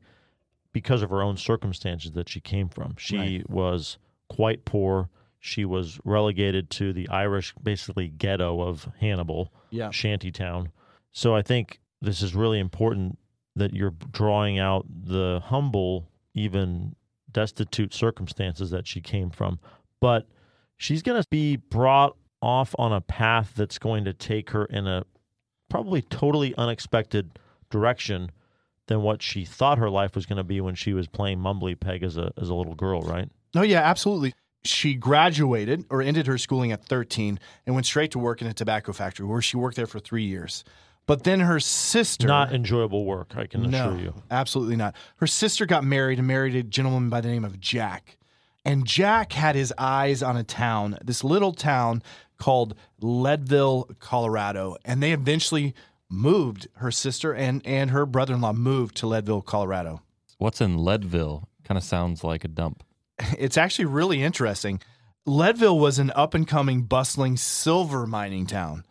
because 0.73 1.01
of 1.01 1.09
her 1.09 1.21
own 1.21 1.37
circumstances 1.37 2.11
that 2.11 2.27
she 2.27 2.41
came 2.41 2.67
from. 2.67 2.95
She 2.97 3.17
Right. 3.17 3.49
was 3.49 3.97
quite 4.27 4.65
poor. 4.65 5.07
She 5.39 5.63
was 5.63 6.01
relegated 6.03 6.69
to 6.71 6.91
the 6.91 7.07
Irish, 7.07 7.53
basically 7.63 8.09
ghetto 8.09 8.59
of 8.59 8.89
Hannibal, 8.99 9.53
Yeah. 9.69 9.89
shantytown. 9.89 10.69
So 11.13 11.33
I 11.33 11.43
think 11.43 11.79
this 12.01 12.21
is 12.21 12.35
really 12.35 12.59
important 12.59 13.17
that 13.55 13.73
you're 13.73 13.95
drawing 14.11 14.59
out 14.59 14.85
the 14.89 15.43
humble, 15.45 16.09
even 16.33 16.97
destitute 17.31 17.93
circumstances 17.93 18.69
that 18.71 18.85
she 18.85 18.99
came 18.99 19.29
from. 19.29 19.59
But 20.01 20.27
she's 20.77 21.01
going 21.01 21.21
to 21.21 21.27
be 21.29 21.55
brought 21.55 22.15
off 22.41 22.75
on 22.77 22.91
a 22.91 23.01
path 23.01 23.53
that's 23.55 23.77
going 23.77 24.05
to 24.05 24.13
take 24.13 24.49
her 24.49 24.65
in 24.65 24.87
a 24.87 25.03
probably 25.69 26.01
totally 26.01 26.53
unexpected 26.57 27.39
direction 27.69 28.29
than 28.87 29.01
what 29.01 29.21
she 29.21 29.45
thought 29.45 29.77
her 29.77 29.89
life 29.89 30.15
was 30.15 30.25
going 30.25 30.37
to 30.37 30.43
be 30.43 30.59
when 30.61 30.75
she 30.75 30.93
was 30.93 31.07
playing 31.07 31.39
Mumbly 31.39 31.79
Peg 31.79 32.03
as 32.03 32.17
a 32.17 32.31
as 32.37 32.49
a 32.49 32.53
little 32.53 32.75
girl, 32.75 33.01
right? 33.01 33.29
No, 33.55 33.61
yeah, 33.61 33.79
absolutely. 33.79 34.33
She 34.65 34.93
graduated 34.93 35.85
or 35.89 36.01
ended 36.01 36.27
her 36.27 36.37
schooling 36.37 36.71
at 36.71 36.85
13 36.85 37.39
and 37.65 37.75
went 37.75 37.85
straight 37.85 38.11
to 38.11 38.19
work 38.19 38.41
in 38.41 38.47
a 38.47 38.53
tobacco 38.53 38.93
factory 38.93 39.25
where 39.25 39.41
she 39.41 39.57
worked 39.57 39.75
there 39.75 39.87
for 39.87 39.99
three 39.99 40.23
years. 40.23 40.63
But 41.05 41.23
then 41.25 41.41
her 41.41 41.59
sister. 41.59 42.27
Not 42.27 42.53
enjoyable 42.53 43.03
work, 43.03 43.35
I 43.35 43.45
can 43.45 43.69
no, 43.69 43.89
assure 43.89 43.99
you. 43.99 44.13
absolutely 44.31 44.77
not. 44.77 44.95
Her 45.17 45.27
sister 45.27 45.65
got 45.65 45.83
married 45.83 46.17
and 46.17 46.27
married 46.27 46.55
a 46.55 46.63
gentleman 46.63 47.09
by 47.09 47.19
the 47.19 47.27
name 47.27 47.43
of 47.43 47.59
Jack. 47.59 48.17
And 48.65 48.85
Jack 48.85 49.33
had 49.33 49.55
his 49.55 49.73
eyes 49.77 50.23
on 50.23 50.37
a 50.37 50.43
town, 50.43 50.97
this 51.03 51.23
little 51.23 51.53
town 51.53 52.01
called 52.37 52.75
Leadville, 53.01 53.89
Colorado. 53.99 54.77
And 54.85 55.03
they 55.03 55.11
eventually 55.11 55.73
moved, 56.09 56.67
her 56.75 56.91
sister 56.91 57.33
and, 57.33 57.61
and 57.65 57.91
her 57.91 58.05
brother 58.05 58.33
in 58.33 58.41
law 58.41 58.53
moved 58.53 58.95
to 58.97 59.07
Leadville, 59.07 59.41
Colorado. 59.41 60.01
What's 60.37 60.61
in 60.61 60.77
Leadville? 60.77 61.47
Kind 61.63 61.77
of 61.77 61.83
sounds 61.83 62.23
like 62.23 62.43
a 62.43 62.47
dump. 62.47 62.83
It's 63.37 63.57
actually 63.57 63.85
really 63.85 64.23
interesting. 64.23 64.81
Leadville 65.25 65.79
was 65.79 65.99
an 65.99 66.11
up 66.15 66.33
and 66.33 66.47
coming, 66.47 66.83
bustling 66.83 67.37
silver 67.37 68.05
mining 68.05 68.45
town. 68.45 68.83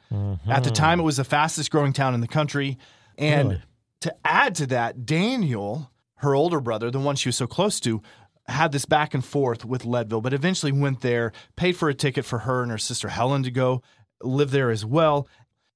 At 0.47 0.65
the 0.65 0.71
mm-hmm. 0.71 0.73
time, 0.75 1.01
it 1.01 1.03
was 1.03 1.17
the 1.17 1.25
fastest 1.25 1.71
growing 1.71 1.93
town 1.93 2.15
in 2.15 2.21
the 2.21 2.29
country. 2.29 2.79
And 3.19 3.49
Really? 3.49 3.63
to 4.03 4.15
add 4.25 4.55
to 4.57 4.67
that, 4.69 5.05
Daniel, 5.05 5.91
her 6.17 6.35
older 6.35 6.61
brother, 6.61 6.91
the 6.91 7.01
one 7.01 7.17
she 7.17 7.29
was 7.29 7.37
so 7.37 7.47
close 7.47 7.81
to, 7.81 8.03
had 8.47 8.73
this 8.73 8.85
back 8.85 9.15
and 9.15 9.25
forth 9.25 9.65
with 9.65 9.85
Leadville, 9.85 10.21
but 10.21 10.33
eventually 10.33 10.73
went 10.73 11.01
there, 11.01 11.33
paid 11.57 11.77
for 11.77 11.89
a 11.89 11.95
ticket 11.95 12.25
for 12.25 12.41
her 12.41 12.63
and 12.63 12.71
her 12.71 12.79
sister 12.79 13.09
Helen 13.09 13.43
to 13.45 13.51
go 13.51 13.83
live 14.23 14.51
there 14.51 14.71
as 14.71 14.85
well. 14.85 15.29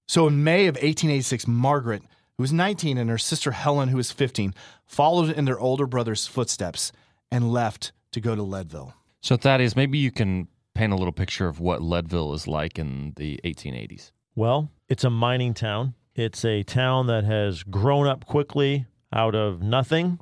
So 0.09 0.27
in 0.27 0.45
May 0.45 0.67
of 0.67 0.75
1886, 0.75 1.47
Margaret, 1.47 2.03
who 2.37 2.43
was 2.43 2.53
19, 2.53 2.99
and 2.99 3.11
her 3.11 3.19
sister 3.19 3.53
Helen, 3.53 3.89
who 3.89 3.97
was 3.97 4.13
15, 4.13 4.55
followed 4.85 5.31
in 5.31 5.45
their 5.45 5.59
older 5.59 5.87
brother's 5.87 6.27
footsteps 6.27 6.93
and 7.31 7.53
left 7.53 7.93
to 8.13 8.21
go 8.21 8.35
to 8.35 8.43
Leadville. 8.43 8.95
So, 9.21 9.37
Thaddeus, 9.37 9.75
maybe 9.75 9.99
you 9.99 10.13
can 10.13 10.49
paint 10.75 10.93
a 10.93 10.97
little 10.97 11.13
picture 11.13 11.49
of 11.49 11.59
what 11.59 11.83
Leadville 11.83 12.35
is 12.35 12.47
like 12.47 12.79
in 12.79 13.15
the 13.17 13.41
1880s. 13.45 14.13
Well, 14.35 14.71
it's 14.89 15.05
a 15.05 15.11
mining 15.11 15.55
town. 15.55 15.95
It's 16.15 16.45
a 16.45 16.63
town 16.63 17.09
that 17.09 17.25
has 17.25 17.63
grown 17.63 18.07
up 18.07 18.27
quickly 18.27 18.87
out 19.13 19.35
of 19.35 19.63
nothing. 19.63 20.21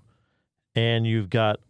And 0.74 1.06
you've 1.06 1.30
got 1.30 1.60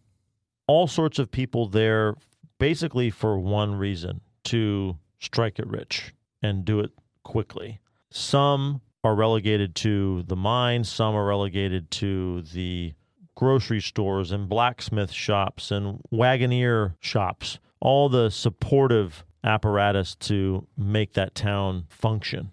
all 0.67 0.87
sorts 0.87 1.19
of 1.19 1.31
people 1.31 1.67
there 1.67 2.15
basically 2.59 3.09
for 3.09 3.37
one 3.37 3.75
reason 3.75 4.21
to 4.43 4.97
strike 5.19 5.59
it 5.59 5.67
rich 5.67 6.13
and 6.41 6.65
do 6.65 6.79
it 6.79 6.91
quickly. 7.23 7.79
Some 8.09 8.81
are 9.03 9.15
relegated 9.15 9.75
to 9.75 10.23
the 10.23 10.35
mines, 10.35 10.89
some 10.89 11.15
are 11.15 11.25
relegated 11.25 11.91
to 11.91 12.41
the 12.53 12.93
grocery 13.35 13.81
stores 13.81 14.31
and 14.31 14.47
blacksmith 14.47 15.11
shops 15.11 15.69
and 15.69 15.99
wagoneer 16.11 16.95
shops, 16.99 17.59
all 17.79 18.09
the 18.09 18.29
supportive 18.29 19.25
apparatus 19.43 20.15
to 20.15 20.65
make 20.77 21.13
that 21.13 21.35
town 21.35 21.85
function. 21.89 22.51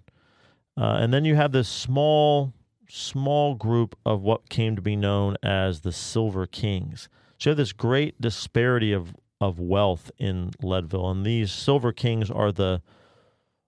Uh, 0.77 0.97
and 1.01 1.13
then 1.13 1.25
you 1.25 1.35
have 1.37 1.53
this 1.53 1.69
small, 1.69 2.53
small 2.89 3.55
group 3.55 3.97
of 4.05 4.23
what 4.23 4.49
came 4.49 4.77
to 4.77 4.83
be 4.83 4.97
known 4.97 5.37
as 5.43 5.81
the 5.81 5.93
Silver 5.93 6.47
Kings. 6.47 7.09
So 7.43 7.51
you 7.51 7.53
have 7.53 7.57
this 7.57 7.73
great 7.73 8.21
disparity 8.21 8.93
of, 8.93 9.17
of 9.41 9.59
wealth 9.59 10.13
in 10.17 10.53
Leadville, 10.63 11.11
and 11.11 11.27
these 11.27 11.51
Silver 11.51 11.93
Kings 11.93 12.31
are 12.31 12.53
the 12.53 12.83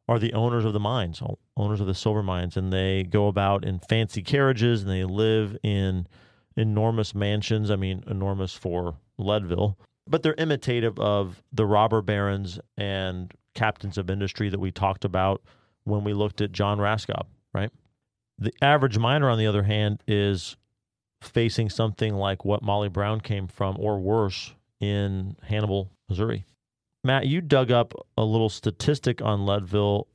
are 0.07 0.21
the 0.21 0.33
owners 0.33 0.64
of 0.64 0.73
the 0.73 0.78
mines, 0.78 1.21
owners 1.57 1.81
of 1.81 1.88
the 1.88 1.95
silver 1.95 2.23
mines, 2.23 2.57
and 2.57 2.73
they 2.73 3.02
go 3.02 3.26
about 3.26 3.64
in 3.64 3.81
fancy 3.81 4.23
carriages 4.23 4.83
and 4.83 4.90
they 4.93 5.02
live 5.02 5.57
in 5.64 6.07
enormous 6.57 7.16
mansions. 7.16 7.69
I 7.69 7.75
mean, 7.75 8.04
enormous 8.07 8.54
for 8.54 8.95
Leadville, 9.19 9.76
but 10.07 10.23
they're 10.23 10.37
imitative 10.38 10.97
of 11.00 11.43
the 11.52 11.66
robber 11.66 12.00
barons 12.00 12.61
and 12.76 13.35
captains 13.54 13.99
of 13.99 14.09
industry 14.09 14.50
that 14.50 14.61
we 14.61 14.71
talked 14.71 15.04
about 15.04 15.43
when 15.83 16.04
we 16.04 16.12
looked 16.12 16.40
at 16.40 16.52
John 16.52 16.78
Raskob, 16.78 17.26
right? 17.52 17.73
The 18.38 18.52
average 18.62 18.99
miner, 18.99 19.28
on 19.28 19.38
the 19.38 19.49
other 19.49 19.64
hand, 19.64 20.00
is 20.07 20.57
facing 21.25 21.71
something 21.71 22.14
like 22.14 22.45
what 22.45 22.62
Molly 22.62 22.88
Brown 22.88 23.21
came 23.21 23.47
from, 23.47 23.76
or 23.78 23.99
worse, 23.99 24.54
in 24.81 25.37
Hannibal, 25.43 25.90
Missouri. 26.09 26.45
Matt, 27.02 27.26
you 27.26 27.40
dug 27.40 27.71
up 27.71 27.93
a 28.16 28.25
little 28.25 28.49
statistic 28.49 29.21
on 29.21 29.45
Leadville 29.47 30.07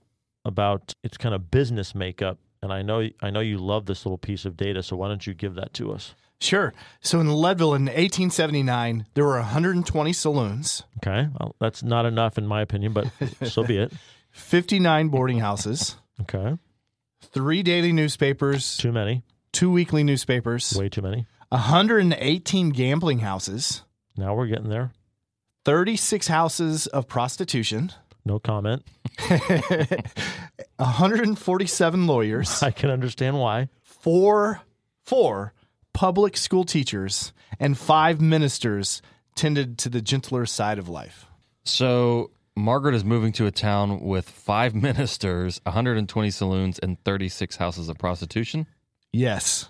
about 0.46 0.94
its 1.04 1.18
kind 1.18 1.36
of 1.36 1.52
business 1.52 1.94
makeup, 1.94 2.40
and 2.62 2.74
I 2.74 2.82
know 2.82 3.08
I 3.22 3.30
know 3.30 3.40
you 3.42 3.58
love 3.58 3.86
this 3.86 4.06
little 4.06 4.18
piece 4.18 4.46
of 4.46 4.58
data. 4.58 4.82
So 4.84 4.96
why 4.96 5.08
don't 5.08 5.26
you 5.26 5.34
give 5.34 5.56
that 5.56 5.74
to 5.76 5.92
us? 5.92 6.16
Sure. 6.42 6.74
So 7.02 7.20
in 7.20 7.28
Leadville 7.30 7.74
in 7.76 7.84
1879, 7.86 9.06
there 9.14 9.26
were 9.26 9.36
120 9.40 10.14
saloons, 10.14 10.84
Okay, 10.98 11.28
well, 11.40 11.56
that's 11.60 11.84
not 11.84 12.06
enough 12.06 12.38
in 12.38 12.48
my 12.48 12.62
opinion, 12.62 12.94
but 12.94 13.08
so 13.44 13.64
be 13.64 13.78
it. 13.78 13.92
59 14.32 15.10
boarding 15.10 15.40
houses, 15.40 15.98
Okay, 16.22 16.58
three 17.22 17.62
daily 17.62 17.92
newspapers, 17.92 18.78
too 18.78 18.92
many, 18.94 19.24
two 19.52 19.72
weekly 19.72 20.04
newspapers, 20.04 20.74
way 20.78 20.90
too 20.90 21.02
many. 21.02 21.26
118 21.50 22.70
gambling 22.70 23.20
houses, 23.20 23.84
Now 24.18 24.36
we're 24.36 24.48
getting 24.48 24.70
there. 24.70 24.92
36 25.66 26.28
houses 26.28 26.88
of 26.88 27.08
prostitution, 27.08 27.92
No 28.26 28.40
comment. 28.40 28.84
147 30.78 32.08
lawyers, 32.08 32.64
I 32.64 32.72
can 32.72 32.90
understand 32.90 33.40
why. 33.40 33.70
four 33.84 34.62
four 35.06 35.54
public 35.94 36.38
school 36.38 36.64
teachers, 36.64 37.34
and 37.60 37.78
five 37.78 38.22
ministers 38.22 39.02
tended 39.36 39.78
to 39.80 39.90
the 39.90 40.02
gentler 40.02 40.46
side 40.46 40.78
of 40.80 40.88
life. 40.88 41.26
So, 41.66 42.32
Margaret 42.56 42.94
is 42.96 43.04
moving 43.04 43.32
to 43.34 43.46
a 43.48 43.52
town 43.52 44.00
with 44.02 44.30
five 44.30 44.74
ministers, 44.88 45.60
120 45.64 46.30
saloons, 46.32 46.80
and 46.80 47.04
36 47.04 47.56
houses 47.58 47.90
of 47.90 47.98
prostitution. 47.98 48.68
Yes. 49.12 49.70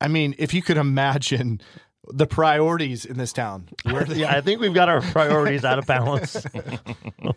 I 0.00 0.08
mean, 0.08 0.34
if 0.38 0.54
you 0.54 0.62
could 0.62 0.76
imagine 0.76 1.60
the 2.08 2.26
priorities 2.26 3.04
in 3.04 3.18
this 3.18 3.32
town, 3.32 3.68
where 3.84 4.06
Yeah, 4.12 4.34
I 4.34 4.40
think 4.40 4.60
we've 4.60 4.74
got 4.74 4.88
our 4.88 5.00
priorities 5.00 5.64
out 5.64 5.78
of 5.78 5.86
balance 5.86 6.34
a, 6.54 6.80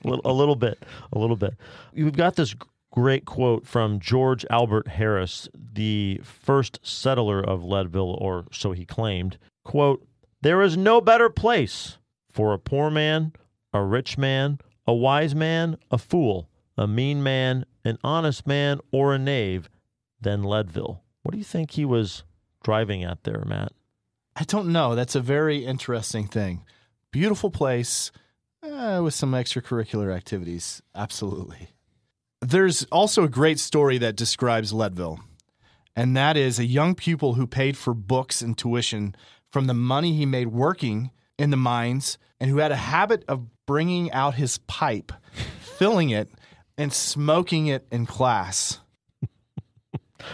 little, 0.03 0.21
a 0.25 0.33
little 0.33 0.55
bit. 0.55 0.81
A 1.11 1.19
little 1.19 1.35
bit. 1.35 1.55
We've 1.93 2.15
got 2.15 2.35
this 2.35 2.55
great 2.91 3.25
quote 3.25 3.67
from 3.67 3.99
George 3.99 4.45
Albert 4.49 4.87
Harris, 4.87 5.49
the 5.55 6.21
first 6.23 6.79
settler 6.83 7.41
of 7.41 7.63
Leadville, 7.63 8.17
or 8.19 8.45
so 8.51 8.71
he 8.71 8.85
claimed. 8.85 9.37
Quote, 9.65 10.05
There 10.41 10.61
is 10.61 10.77
no 10.77 11.01
better 11.01 11.29
place 11.29 11.97
for 12.31 12.53
a 12.53 12.59
poor 12.59 12.89
man, 12.89 13.33
a 13.73 13.83
rich 13.83 14.17
man, 14.17 14.59
a 14.87 14.93
wise 14.93 15.35
man, 15.35 15.77
a 15.91 15.97
fool, 15.97 16.49
a 16.77 16.87
mean 16.87 17.21
man, 17.23 17.65
an 17.83 17.97
honest 18.03 18.47
man, 18.47 18.79
or 18.91 19.13
a 19.13 19.19
knave 19.19 19.69
than 20.21 20.43
Leadville. 20.43 21.02
What 21.23 21.31
do 21.31 21.37
you 21.37 21.43
think 21.43 21.71
he 21.71 21.85
was 21.85 22.23
driving 22.63 23.03
at 23.03 23.23
there, 23.23 23.43
Matt? 23.45 23.71
I 24.35 24.43
don't 24.43 24.71
know. 24.71 24.95
That's 24.95 25.15
a 25.15 25.21
very 25.21 25.65
interesting 25.65 26.27
thing. 26.27 26.63
Beautiful 27.11 27.49
place 27.49 28.11
uh, 28.63 29.01
with 29.03 29.13
some 29.13 29.31
extracurricular 29.31 30.13
activities. 30.13 30.81
Absolutely. 30.95 31.69
There's 32.41 32.83
also 32.85 33.23
a 33.23 33.29
great 33.29 33.59
story 33.59 33.97
that 33.99 34.15
describes 34.15 34.73
Leadville, 34.73 35.19
and 35.95 36.17
that 36.17 36.35
is 36.35 36.59
a 36.59 36.65
young 36.65 36.93
pupil 36.95 37.35
who 37.35 37.47
paid 37.47 37.77
for 37.77 37.93
books 37.93 38.41
and 38.41 38.57
tuition 38.57 39.15
from 39.49 39.67
the 39.67 39.73
money 39.73 40.13
he 40.13 40.25
made 40.25 40.47
working 40.47 41.11
in 41.37 41.51
the 41.51 41.57
mines 41.57 42.17
and 42.39 42.49
who 42.49 42.57
had 42.57 42.71
a 42.71 42.75
habit 42.75 43.23
of 43.27 43.47
bringing 43.65 44.11
out 44.11 44.35
his 44.35 44.57
pipe, 44.57 45.13
filling 45.77 46.09
it, 46.09 46.29
and 46.77 46.91
smoking 46.91 47.67
it 47.67 47.87
in 47.91 48.05
class. 48.05 48.79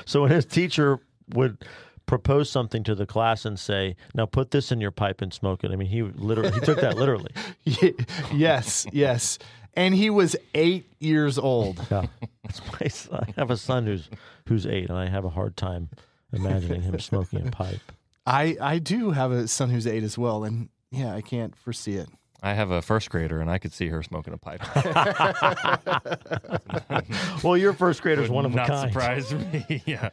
So 0.05 0.22
when 0.22 0.31
his 0.31 0.46
teacher 0.46 1.00
would 1.34 1.63
propose 2.05 2.50
something 2.50 2.84
to 2.84 2.96
the 2.96 3.05
class 3.05 3.46
and 3.46 3.60
say, 3.60 3.96
"Now 4.13 4.25
put 4.25 4.51
this 4.51 4.72
in 4.72 4.81
your 4.81 4.91
pipe 4.91 5.22
and 5.22 5.34
smoke 5.34 5.63
it," 5.63 5.72
I 5.72 5.75
mean, 5.75 5.89
he 5.89 6.01
literally 6.03 6.51
he 6.51 6.60
took 6.60 6.81
that 6.81 6.98
literally. 6.98 7.31
yes, 8.34 8.86
yes. 8.91 9.39
And 9.75 9.93
he 9.93 10.10
was 10.10 10.36
eight 10.55 10.91
years 11.00 11.38
old. 11.38 11.86
Yeah. 11.91 12.08
It's 12.43 12.62
my 12.81 12.88
son. 12.88 13.25
I 13.27 13.39
have 13.39 13.51
a 13.51 13.58
son 13.58 13.86
who's 13.86 14.10
who's 14.48 14.65
eight, 14.65 14.89
and 14.89 14.98
I 14.98 15.08
have 15.08 15.24
a 15.24 15.29
hard 15.29 15.55
time 15.55 15.89
imagining 16.34 16.81
him 16.81 17.00
smoking 17.00 17.48
a 17.48 17.51
pipe. 17.51 17.79
I 18.25 18.58
I 18.60 18.79
do 18.79 19.12
have 19.12 19.31
a 19.31 19.48
son 19.48 19.69
who's 19.69 19.86
eight 19.86 20.03
as 20.03 20.17
well, 20.17 20.43
and 20.43 20.69
yeah, 20.91 21.13
I 21.13 21.22
can't 21.22 21.55
foresee 21.55 21.93
it. 21.93 22.10
I 22.41 22.53
have 22.53 22.72
a 22.72 22.81
first 22.81 23.10
grader, 23.10 23.41
and 23.41 23.50
I 23.50 23.58
could 23.58 23.74
see 23.74 23.88
her 23.88 24.01
smoking 24.03 24.34
a 24.34 24.38
pipe. 24.38 24.62
Well, 27.43 27.58
your 27.58 27.74
first 27.74 28.01
grader's 28.01 28.29
one 28.29 28.46
of 28.46 28.53
a 28.53 28.55
Not 28.55 28.67
kind. 28.67 28.91
surprise 28.91 29.34
me. 29.34 29.81
yeah. 29.86 30.10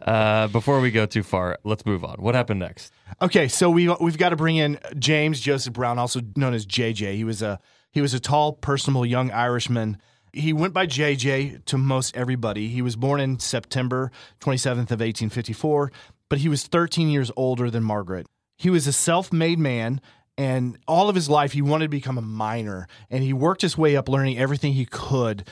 Uh, 0.00 0.48
before 0.48 0.80
we 0.80 0.90
go 0.90 1.06
too 1.06 1.22
far, 1.22 1.58
let's 1.64 1.84
move 1.84 2.04
on. 2.04 2.16
What 2.16 2.34
happened 2.34 2.60
next? 2.60 2.92
Okay, 3.20 3.48
so 3.48 3.70
we 3.70 3.88
we've 4.00 4.18
got 4.18 4.30
to 4.30 4.36
bring 4.36 4.56
in 4.56 4.78
James 4.98 5.40
Joseph 5.40 5.74
Brown, 5.74 5.98
also 5.98 6.20
known 6.36 6.54
as 6.54 6.66
JJ. 6.66 7.14
He 7.16 7.24
was 7.24 7.42
a 7.42 7.60
he 7.90 8.00
was 8.00 8.14
a 8.14 8.20
tall, 8.20 8.54
personable 8.54 9.04
young 9.04 9.30
Irishman. 9.30 9.98
He 10.32 10.52
went 10.52 10.72
by 10.72 10.86
JJ 10.86 11.66
to 11.66 11.78
most 11.78 12.16
everybody. 12.16 12.68
He 12.68 12.80
was 12.80 12.96
born 12.96 13.20
in 13.20 13.38
September 13.38 14.10
27th 14.40 14.90
of 14.90 15.00
1854, 15.00 15.92
but 16.30 16.38
he 16.38 16.48
was 16.48 16.66
13 16.66 17.10
years 17.10 17.30
older 17.36 17.70
than 17.70 17.84
Margaret. 17.84 18.26
He 18.56 18.70
was 18.70 18.86
a 18.86 18.92
self-made 18.92 19.58
man 19.58 20.00
and 20.42 20.78
all 20.88 21.08
of 21.08 21.14
his 21.14 21.28
life 21.28 21.52
he 21.52 21.62
wanted 21.62 21.84
to 21.84 21.90
become 21.90 22.18
a 22.18 22.22
miner 22.22 22.88
and 23.10 23.22
he 23.22 23.32
worked 23.32 23.62
his 23.62 23.78
way 23.78 23.96
up 23.96 24.08
learning 24.08 24.38
everything 24.38 24.72
he 24.72 24.86
could 24.86 25.44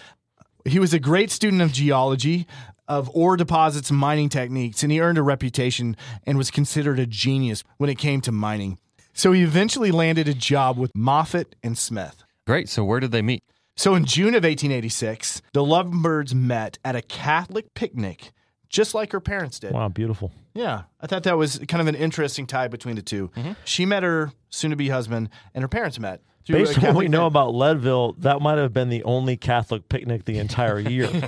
he 0.64 0.78
was 0.78 0.92
a 0.92 0.98
great 0.98 1.30
student 1.30 1.62
of 1.62 1.72
geology, 1.72 2.46
of 2.88 3.10
ore 3.14 3.36
deposits 3.36 3.90
and 3.90 3.98
mining 3.98 4.28
techniques, 4.28 4.82
and 4.82 4.90
he 4.90 5.00
earned 5.00 5.18
a 5.18 5.22
reputation 5.22 5.96
and 6.24 6.36
was 6.36 6.50
considered 6.50 6.98
a 6.98 7.06
genius 7.06 7.62
when 7.78 7.90
it 7.90 7.98
came 7.98 8.20
to 8.22 8.32
mining. 8.32 8.78
So 9.12 9.32
he 9.32 9.42
eventually 9.42 9.90
landed 9.90 10.28
a 10.28 10.34
job 10.34 10.78
with 10.78 10.90
Moffat 10.94 11.56
and 11.62 11.76
Smith. 11.76 12.24
Great. 12.46 12.68
So 12.68 12.84
where 12.84 13.00
did 13.00 13.12
they 13.12 13.22
meet? 13.22 13.42
So 13.76 13.94
in 13.94 14.04
June 14.04 14.34
of 14.34 14.44
1886, 14.44 15.40
the 15.52 15.64
Lovebirds 15.64 16.34
met 16.34 16.78
at 16.84 16.96
a 16.96 17.02
Catholic 17.02 17.72
picnic, 17.74 18.32
just 18.70 18.94
like 18.94 19.12
her 19.12 19.20
parents 19.20 19.58
did. 19.58 19.72
Wow, 19.72 19.88
beautiful. 19.88 20.32
Yeah, 20.54 20.84
I 21.00 21.06
thought 21.06 21.24
that 21.24 21.36
was 21.36 21.58
kind 21.68 21.80
of 21.80 21.86
an 21.86 21.94
interesting 21.94 22.46
tie 22.46 22.68
between 22.68 22.96
the 22.96 23.02
2 23.02 23.28
mm-hmm. 23.28 23.52
She 23.64 23.84
met 23.84 24.02
her 24.02 24.32
soon-to-be 24.48 24.88
husband, 24.88 25.28
and 25.54 25.62
her 25.62 25.68
parents 25.68 25.98
met. 25.98 26.22
Based 26.46 26.78
on 26.78 26.84
what 26.84 26.96
we 26.96 27.06
know 27.06 27.26
about 27.26 27.54
Leadville, 27.54 28.14
that 28.14 28.40
might 28.40 28.58
have 28.58 28.72
been 28.72 28.88
the 28.88 29.04
only 29.04 29.36
Catholic 29.36 29.88
picnic 29.88 30.24
the 30.24 30.38
entire 30.38 30.80
year. 30.80 31.08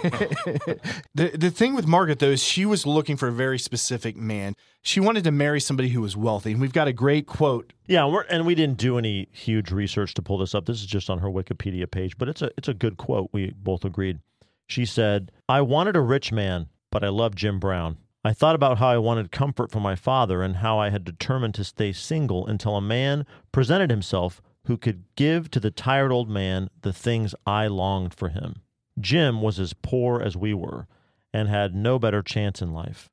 The 1.14 1.36
the 1.36 1.50
thing 1.50 1.74
with 1.74 1.86
Margaret 1.86 2.18
though 2.18 2.30
is 2.30 2.42
she 2.42 2.64
was 2.64 2.86
looking 2.86 3.16
for 3.16 3.28
a 3.28 3.32
very 3.32 3.58
specific 3.58 4.16
man. 4.16 4.56
She 4.80 4.98
wanted 4.98 5.22
to 5.24 5.30
marry 5.30 5.60
somebody 5.60 5.90
who 5.90 6.00
was 6.00 6.16
wealthy, 6.16 6.52
and 6.52 6.60
we've 6.60 6.72
got 6.72 6.88
a 6.88 6.92
great 6.92 7.26
quote. 7.26 7.72
yeah, 7.86 8.06
we're, 8.06 8.22
and 8.22 8.46
we 8.46 8.54
didn't 8.54 8.78
do 8.78 8.98
any 8.98 9.28
huge 9.30 9.70
research 9.70 10.14
to 10.14 10.22
pull 10.22 10.38
this 10.38 10.54
up. 10.54 10.64
This 10.64 10.80
is 10.80 10.86
just 10.86 11.10
on 11.10 11.18
her 11.18 11.28
Wikipedia 11.28 11.88
page, 11.88 12.16
but 12.16 12.28
it's 12.28 12.40
a 12.42 12.50
it's 12.56 12.68
a 12.68 12.74
good 12.74 12.96
quote. 12.96 13.28
We 13.32 13.52
both 13.56 13.84
agreed. 13.84 14.20
She 14.66 14.86
said, 14.86 15.30
"I 15.48 15.60
wanted 15.60 15.94
a 15.94 16.00
rich 16.00 16.32
man, 16.32 16.68
but 16.92 17.02
I 17.02 17.08
loved 17.08 17.38
Jim 17.38 17.58
Brown. 17.58 17.96
I 18.24 18.32
thought 18.32 18.54
about 18.54 18.78
how 18.78 18.88
I 18.88 18.98
wanted 18.98 19.32
comfort 19.32 19.72
from 19.72 19.82
my 19.82 19.96
father 19.96 20.42
and 20.42 20.56
how 20.56 20.78
I 20.78 20.90
had 20.90 21.02
determined 21.02 21.54
to 21.54 21.64
stay 21.64 21.90
single 21.92 22.46
until 22.46 22.76
a 22.76 22.80
man 22.80 23.26
presented 23.50 23.90
himself 23.90 24.40
who 24.66 24.76
could 24.76 25.02
give 25.16 25.50
to 25.50 25.58
the 25.58 25.72
tired 25.72 26.12
old 26.12 26.28
man 26.28 26.68
the 26.82 26.92
things 26.92 27.34
I 27.44 27.66
longed 27.66 28.14
for 28.14 28.28
him. 28.28 28.56
Jim 29.00 29.42
was 29.42 29.58
as 29.58 29.72
poor 29.72 30.20
as 30.20 30.36
we 30.36 30.54
were 30.54 30.86
and 31.32 31.48
had 31.48 31.74
no 31.74 31.98
better 31.98 32.22
chance 32.22 32.62
in 32.62 32.72
life. 32.72 33.08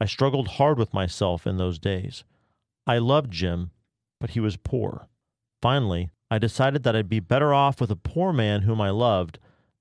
I 0.00 0.04
struggled 0.04 0.48
hard 0.48 0.78
with 0.78 0.94
myself 0.94 1.46
in 1.46 1.56
those 1.56 1.78
days. 1.78 2.22
I 2.86 2.98
loved 2.98 3.32
Jim, 3.32 3.70
but 4.20 4.30
he 4.30 4.40
was 4.40 4.58
poor. 4.58 5.08
Finally, 5.62 6.10
I 6.30 6.38
decided 6.38 6.82
that 6.82 6.94
I'd 6.94 7.08
be 7.08 7.20
better 7.20 7.54
off 7.54 7.80
with 7.80 7.90
a 7.90 7.96
poor 7.96 8.32
man 8.32 8.62
whom 8.62 8.80
I 8.80 8.90
loved 8.90 9.38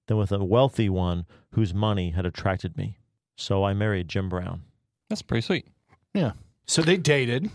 than 0.08 0.18
with 0.18 0.32
a 0.32 0.44
wealthy 0.44 0.90
one 0.90 1.26
whose 1.52 1.74
money 1.74 2.12
had 2.12 2.26
attracted 2.26 2.78
me. 2.78 2.98
So 3.36 3.64
I 3.64 3.74
married 3.74 4.08
Jim 4.08 4.30
Brown. 4.30 4.62
That's 5.10 5.22
pretty 5.22 5.42
sweet. 5.42 5.68
Yeah. 6.14 6.34
So 6.66 6.82
they 6.82 6.98
dated. 6.98 7.50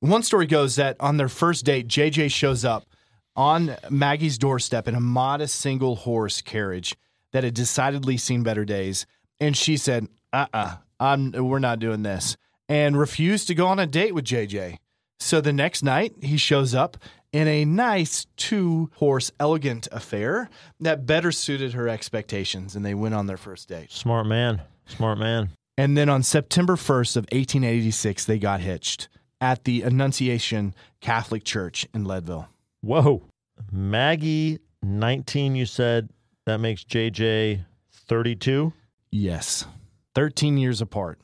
One 0.00 0.22
story 0.22 0.46
goes 0.46 0.76
that 0.76 0.96
on 1.00 1.16
their 1.16 1.28
first 1.28 1.64
date, 1.64 1.88
JJ 1.88 2.30
shows 2.30 2.64
up 2.64 2.86
on 3.34 3.76
Maggie's 3.90 4.38
doorstep 4.38 4.88
in 4.88 4.94
a 4.94 5.00
modest 5.00 5.56
single 5.56 5.96
horse 5.96 6.40
carriage 6.40 6.96
that 7.32 7.44
had 7.44 7.54
decidedly 7.54 8.16
seen 8.16 8.42
better 8.42 8.64
days. 8.64 9.06
And 9.40 9.56
she 9.56 9.76
said, 9.76 10.08
uh 10.32 10.46
uh-uh, 10.52 10.76
I'm, 10.98 11.32
we're 11.32 11.58
not 11.58 11.78
doing 11.78 12.02
this, 12.02 12.36
and 12.68 12.98
refused 12.98 13.48
to 13.48 13.54
go 13.54 13.66
on 13.66 13.78
a 13.78 13.86
date 13.86 14.14
with 14.14 14.24
JJ. 14.24 14.78
So 15.18 15.40
the 15.40 15.52
next 15.52 15.82
night, 15.82 16.14
he 16.22 16.36
shows 16.36 16.74
up 16.74 16.96
in 17.36 17.48
a 17.48 17.66
nice 17.66 18.26
two 18.38 18.90
horse 18.94 19.30
elegant 19.38 19.88
affair 19.92 20.48
that 20.80 21.04
better 21.04 21.30
suited 21.30 21.74
her 21.74 21.86
expectations, 21.86 22.74
and 22.74 22.82
they 22.82 22.94
went 22.94 23.14
on 23.14 23.26
their 23.26 23.36
first 23.36 23.68
date. 23.68 23.92
Smart 23.92 24.26
man. 24.26 24.62
Smart 24.86 25.18
man. 25.18 25.50
And 25.76 25.98
then 25.98 26.08
on 26.08 26.22
September 26.22 26.76
1st 26.76 27.16
of 27.16 27.22
1886, 27.24 28.24
they 28.24 28.38
got 28.38 28.60
hitched 28.60 29.10
at 29.38 29.64
the 29.64 29.82
Annunciation 29.82 30.74
Catholic 31.02 31.44
Church 31.44 31.86
in 31.92 32.06
Leadville. 32.06 32.48
Whoa. 32.80 33.22
Maggie, 33.70 34.58
19, 34.82 35.56
you 35.56 35.66
said. 35.66 36.08
That 36.46 36.58
makes 36.58 36.84
JJ 36.84 37.66
32. 37.92 38.72
Yes, 39.10 39.66
13 40.14 40.56
years 40.56 40.80
apart. 40.80 41.20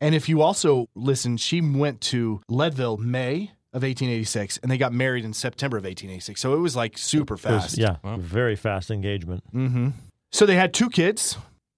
And 0.00 0.14
if 0.14 0.30
you 0.30 0.40
also 0.40 0.88
listen, 0.94 1.36
she 1.36 1.60
went 1.60 2.00
to 2.02 2.40
Leadville 2.48 2.96
May 2.96 3.50
of 3.72 3.82
1886 3.82 4.58
and 4.62 4.70
they 4.70 4.76
got 4.78 4.92
married 4.92 5.24
in 5.24 5.32
September 5.32 5.76
of 5.78 5.84
1886. 5.84 6.40
So 6.40 6.54
it 6.54 6.58
was 6.58 6.76
like 6.76 6.98
super 6.98 7.34
It 7.34 7.44
was- 7.44 7.62
fast. 7.64 7.78
yeah, 7.78 7.96
very 8.18 8.56
fast 8.56 8.90
engagement. 8.90 9.42
hmm 9.50 9.88
So 10.30 10.46
they 10.46 10.56
had 10.56 10.72
two 10.74 10.90
kids. 10.90 11.36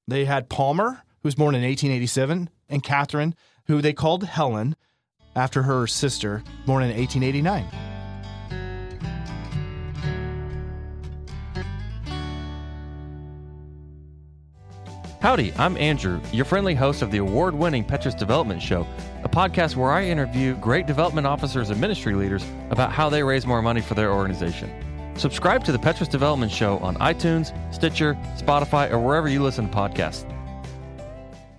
They 0.09 0.25
had 0.25 0.49
Palmer, 0.49 1.03
who 1.23 1.27
was 1.29 1.35
born 1.35 1.55
in 1.55 1.63
1887, 1.63 2.51
and 2.69 2.83
Catherine, 2.83 3.35
who 3.67 3.81
they 3.81 3.93
called 3.93 4.25
Helen 4.25 4.77
after 5.37 5.63
her 5.63 5.87
sister, 5.87 6.43
born 6.67 6.83
in 6.83 6.91
1889. 6.97 7.65
Howdy, 15.21 15.55
I'm 15.55 15.77
Andrew, 15.79 16.21
your 16.33 16.45
friendly 16.45 16.75
host 16.75 17.01
of 17.01 17.11
the 17.11 17.19
award 17.19 17.55
winning 17.55 17.83
Petrus 17.83 18.15
Development 18.15 18.61
Show, 18.61 18.87
a 19.14 19.14
podcast 19.35 19.75
where 19.75 19.91
I 19.91 20.05
interview 20.05 20.55
great 20.55 20.87
development 20.87 21.27
officers 21.27 21.69
and 21.69 21.81
ministry 21.81 22.15
leaders 22.15 22.47
about 22.71 22.93
how 22.93 23.09
they 23.09 23.25
raise 23.25 23.45
more 23.47 23.61
money 23.63 23.81
for 23.81 23.95
their 23.95 24.13
organization. 24.13 24.71
Subscribe 25.17 25.65
to 25.65 25.73
the 25.73 25.79
Petrus 25.79 26.09
Development 26.09 26.53
Show 26.53 26.79
on 26.79 26.95
iTunes, 26.99 27.53
Stitcher, 27.75 28.15
Spotify, 28.37 28.93
or 28.93 29.01
wherever 29.01 29.29
you 29.29 29.43
listen 29.43 29.69
to 29.69 29.75
podcasts. 29.75 30.31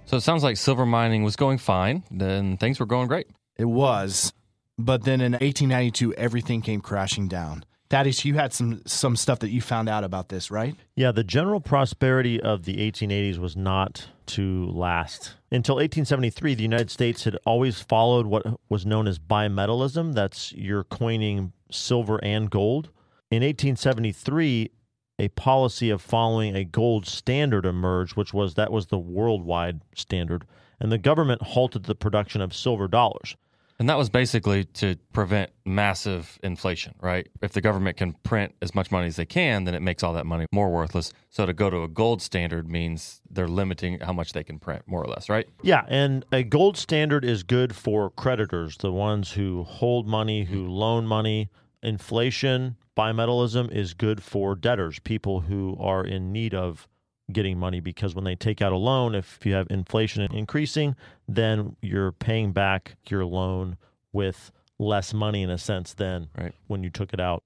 So 0.05 0.15
it 0.15 0.21
sounds 0.21 0.41
like 0.41 0.55
silver 0.55 0.85
mining 0.85 1.23
was 1.23 1.35
going 1.35 1.57
fine, 1.57 2.03
then 2.09 2.55
things 2.55 2.79
were 2.79 2.85
going 2.85 3.09
great. 3.09 3.27
It 3.57 3.65
was, 3.65 4.31
but 4.77 5.03
then 5.03 5.19
in 5.19 5.33
1892, 5.33 6.13
everything 6.13 6.61
came 6.61 6.79
crashing 6.79 7.27
down. 7.27 7.65
Thaddeus, 7.89 8.23
you 8.23 8.35
had 8.35 8.51
some 8.53 8.81
some 8.85 9.15
stuff 9.15 9.39
that 9.39 9.49
you 9.49 9.61
found 9.61 9.89
out 9.89 10.03
about 10.03 10.29
this, 10.29 10.49
right? 10.49 10.75
Yeah, 10.95 11.11
the 11.11 11.23
general 11.23 11.59
prosperity 11.59 12.41
of 12.41 12.63
the 12.63 12.77
1880s 12.77 13.37
was 13.37 13.55
not 13.55 14.07
to 14.27 14.65
last. 14.71 15.35
Until 15.55 15.75
1873, 15.75 16.55
the 16.55 16.63
United 16.63 16.91
States 16.91 17.23
had 17.23 17.37
always 17.45 17.79
followed 17.79 18.25
what 18.25 18.45
was 18.67 18.85
known 18.85 19.07
as 19.07 19.17
bimetallism. 19.17 20.13
That's 20.13 20.51
you're 20.51 20.83
coining 20.83 21.53
silver 21.71 22.21
and 22.21 22.49
gold. 22.49 22.89
In 23.31 23.41
1873, 23.41 24.69
a 25.17 25.29
policy 25.29 25.89
of 25.89 26.01
following 26.01 26.57
a 26.57 26.65
gold 26.65 27.05
standard 27.05 27.65
emerged, 27.65 28.17
which 28.17 28.33
was 28.33 28.55
that 28.55 28.69
was 28.69 28.87
the 28.87 28.99
worldwide 28.99 29.79
standard, 29.95 30.45
and 30.77 30.91
the 30.91 30.97
government 30.97 31.41
halted 31.41 31.83
the 31.83 31.95
production 31.95 32.41
of 32.41 32.53
silver 32.53 32.89
dollars. 32.89 33.37
And 33.77 33.89
that 33.89 33.97
was 33.97 34.09
basically 34.09 34.63
to 34.65 34.95
prevent 35.11 35.51
massive 35.65 36.39
inflation, 36.41 36.95
right? 37.01 37.27
If 37.41 37.51
the 37.51 37.61
government 37.61 37.97
can 37.97 38.13
print 38.23 38.55
as 38.61 38.73
much 38.73 38.89
money 38.89 39.07
as 39.07 39.17
they 39.17 39.25
can, 39.25 39.65
then 39.65 39.75
it 39.75 39.81
makes 39.81 40.01
all 40.01 40.13
that 40.13 40.25
money 40.25 40.45
more 40.51 40.69
worthless. 40.71 41.11
So 41.29 41.45
to 41.45 41.53
go 41.53 41.69
to 41.69 41.83
a 41.83 41.87
gold 41.89 42.21
standard 42.21 42.69
means 42.69 43.21
they're 43.29 43.49
limiting 43.49 43.99
how 43.99 44.13
much 44.13 44.31
they 44.31 44.43
can 44.43 44.59
print, 44.59 44.83
more 44.87 45.03
or 45.03 45.07
less, 45.07 45.27
right? 45.27 45.47
Yeah, 45.61 45.83
and 45.89 46.25
a 46.31 46.43
gold 46.43 46.77
standard 46.77 47.25
is 47.25 47.43
good 47.43 47.75
for 47.75 48.09
creditors, 48.11 48.77
the 48.77 48.93
ones 48.93 49.33
who 49.33 49.63
hold 49.63 50.07
money, 50.07 50.45
who 50.45 50.63
mm-hmm. 50.63 50.71
loan 50.71 51.07
money. 51.07 51.49
Inflation, 51.83 52.77
bimetallism 52.97 53.71
is 53.71 53.93
good 53.93 54.23
for 54.23 54.55
debtors, 54.55 54.99
people 54.99 55.41
who 55.41 55.77
are 55.79 56.03
in 56.03 56.31
need 56.31 56.53
of 56.53 56.87
getting 57.31 57.57
money 57.57 57.79
because 57.79 58.13
when 58.15 58.23
they 58.23 58.35
take 58.35 58.61
out 58.61 58.71
a 58.71 58.77
loan, 58.77 59.15
if 59.15 59.45
you 59.45 59.53
have 59.53 59.67
inflation 59.69 60.21
increasing, 60.33 60.95
then 61.27 61.75
you're 61.81 62.11
paying 62.11 62.51
back 62.51 62.95
your 63.09 63.25
loan 63.25 63.77
with 64.13 64.51
less 64.77 65.13
money 65.13 65.41
in 65.41 65.49
a 65.49 65.57
sense 65.57 65.93
than 65.93 66.29
Right. 66.37 66.53
when 66.67 66.83
you 66.83 66.89
took 66.89 67.13
it 67.13 67.19
out. 67.19 67.43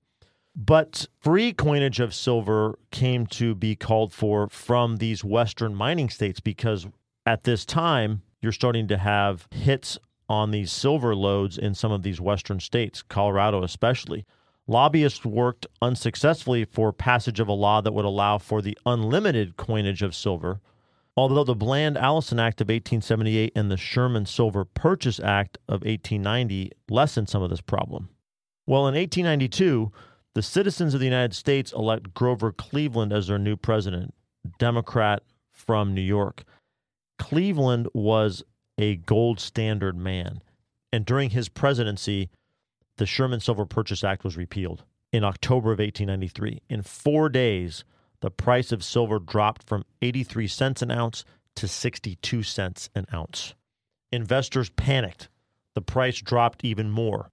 But 0.56 1.08
free 1.22 1.54
coinage 1.54 2.00
of 2.00 2.14
silver 2.14 2.78
came 2.92 3.26
to 3.28 3.56
be 3.56 3.76
called 3.76 4.12
for 4.12 4.50
from 4.50 4.98
these 4.98 5.24
Western 5.24 5.74
mining 5.76 6.10
states 6.10 6.40
because 6.40 6.88
at 7.26 7.44
this 7.44 7.66
time, 7.66 8.24
you're 8.42 8.52
starting 8.52 8.88
to 8.88 8.98
have 8.98 9.48
hits 9.52 9.98
on 10.28 10.52
these 10.52 10.72
silver 10.72 11.16
lodes 11.16 11.58
in 11.58 11.76
some 11.76 11.92
of 11.92 12.04
these 12.04 12.20
Western 12.20 12.60
states, 12.60 13.02
Colorado 13.02 13.64
especially. 13.64 14.26
Lobbyists 14.70 15.26
worked 15.26 15.66
unsuccessfully 15.82 16.64
for 16.64 16.94
passage 16.94 17.40
of 17.40 17.48
a 17.48 17.54
law 17.54 17.82
that 17.82 17.92
would 17.92 18.06
allow 18.06 18.38
for 18.38 18.62
the 18.62 18.78
unlimited 18.86 19.58
coinage 19.58 20.04
of 20.04 20.14
silver, 20.14 20.62
although 21.18 21.44
the 21.44 21.56
Bland 21.56 21.98
Allison 21.98 22.40
Act 22.40 22.62
of 22.62 22.66
1878 22.66 23.52
and 23.56 23.72
the 23.72 23.78
Sherman 23.78 24.28
Silver 24.28 24.66
Purchase 24.66 25.20
Act 25.20 25.58
of 25.68 25.82
1890 25.82 26.72
lessened 26.88 27.30
some 27.30 27.42
of 27.42 27.50
this 27.50 27.62
problem. 27.62 28.10
Well, 28.68 28.88
in 28.88 28.94
1892, 28.94 29.92
the 30.36 30.44
citizens 30.44 30.94
of 30.94 31.00
the 31.00 31.08
United 31.08 31.34
States 31.34 31.74
elect 31.74 32.14
Grover 32.14 32.52
Cleveland 32.52 33.12
as 33.12 33.26
their 33.26 33.40
new 33.40 33.58
president, 33.58 34.14
Democrat 34.60 35.24
from 35.52 35.96
New 35.96 36.02
York. 36.02 36.44
Cleveland 37.18 37.88
was 37.96 38.44
a 38.78 38.98
gold 38.98 39.40
standard 39.40 39.98
man. 39.98 40.44
And 40.94 41.08
during 41.08 41.32
his 41.32 41.50
presidency, 41.50 42.30
the 43.00 43.06
Sherman 43.06 43.40
Silver 43.40 43.66
Purchase 43.66 44.04
Act 44.04 44.26
was 44.26 44.36
repealed 44.36 44.84
in 45.14 45.24
October 45.24 45.72
of 45.72 45.80
1893. 45.80 46.62
In 46.70 46.82
four 46.82 47.30
days, 47.30 47.86
the 48.20 48.30
price 48.30 48.74
of 48.74 48.84
silver 48.84 49.20
dropped 49.20 49.64
from 49.64 49.86
83 50.02 50.48
cents 50.48 50.82
an 50.82 50.92
ounce 50.92 51.24
to 51.56 51.68
62 51.68 52.44
cents 52.44 52.90
an 52.94 53.06
ounce. 53.14 53.56
Investors 54.12 54.70
panicked. 54.72 55.30
The 55.76 55.82
price 55.82 56.22
dropped 56.22 56.66
even 56.66 56.90
more. 56.90 57.32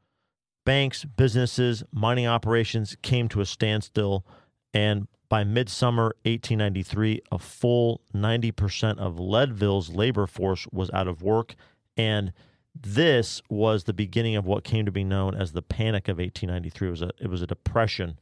Banks, 0.65 1.05
businesses, 1.05 1.83
mining 1.91 2.29
operations 2.29 2.97
came 3.03 3.29
to 3.31 3.41
a 3.41 3.47
standstill, 3.47 4.25
and 4.73 5.09
by 5.29 5.43
midsummer 5.43 6.15
1893, 6.23 7.23
a 7.33 7.41
full 7.41 8.03
90% 8.15 8.99
of 8.99 9.19
Leadville's 9.19 9.91
labor 9.91 10.29
force 10.29 10.69
was 10.71 10.93
out 10.93 11.09
of 11.09 11.23
work, 11.23 11.57
and 11.97 12.33
this 12.83 13.43
was 13.49 13.85
the 13.85 13.93
beginning 13.93 14.37
of 14.37 14.45
what 14.45 14.65
came 14.65 14.85
to 14.87 14.93
be 14.93 15.05
known 15.05 15.35
as 15.35 15.53
the 15.53 15.63
Panic 15.63 16.09
of 16.09 16.19
1893. 16.19 16.89
It 16.89 16.91
was 16.91 17.03
a 17.03 17.11
it 17.19 17.29
was 17.29 17.43
a 17.43 17.47
depression 17.47 18.19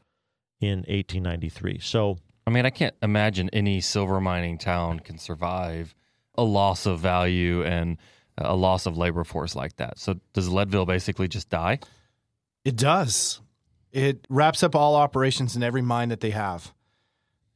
in 0.60 0.78
1893. 0.80 1.78
So, 1.80 2.18
I 2.46 2.50
mean, 2.50 2.66
I 2.66 2.70
can't 2.70 2.94
imagine 3.02 3.50
any 3.52 3.80
silver 3.80 4.20
mining 4.20 4.58
town 4.58 5.00
can 5.00 5.18
survive 5.18 5.94
a 6.36 6.42
loss 6.42 6.86
of 6.86 7.00
value 7.00 7.64
and 7.64 7.98
a 8.38 8.56
loss 8.56 8.86
of 8.86 8.96
labor 8.96 9.24
force 9.24 9.54
like 9.54 9.76
that. 9.76 9.98
So, 9.98 10.20
does 10.32 10.48
Leadville 10.48 10.86
basically 10.86 11.28
just 11.28 11.50
die? 11.50 11.80
It 12.64 12.76
does. 12.76 13.40
It 13.92 14.26
wraps 14.28 14.62
up 14.62 14.74
all 14.74 14.96
operations 14.96 15.54
in 15.54 15.62
every 15.62 15.82
mine 15.82 16.08
that 16.08 16.20
they 16.20 16.30
have. 16.30 16.72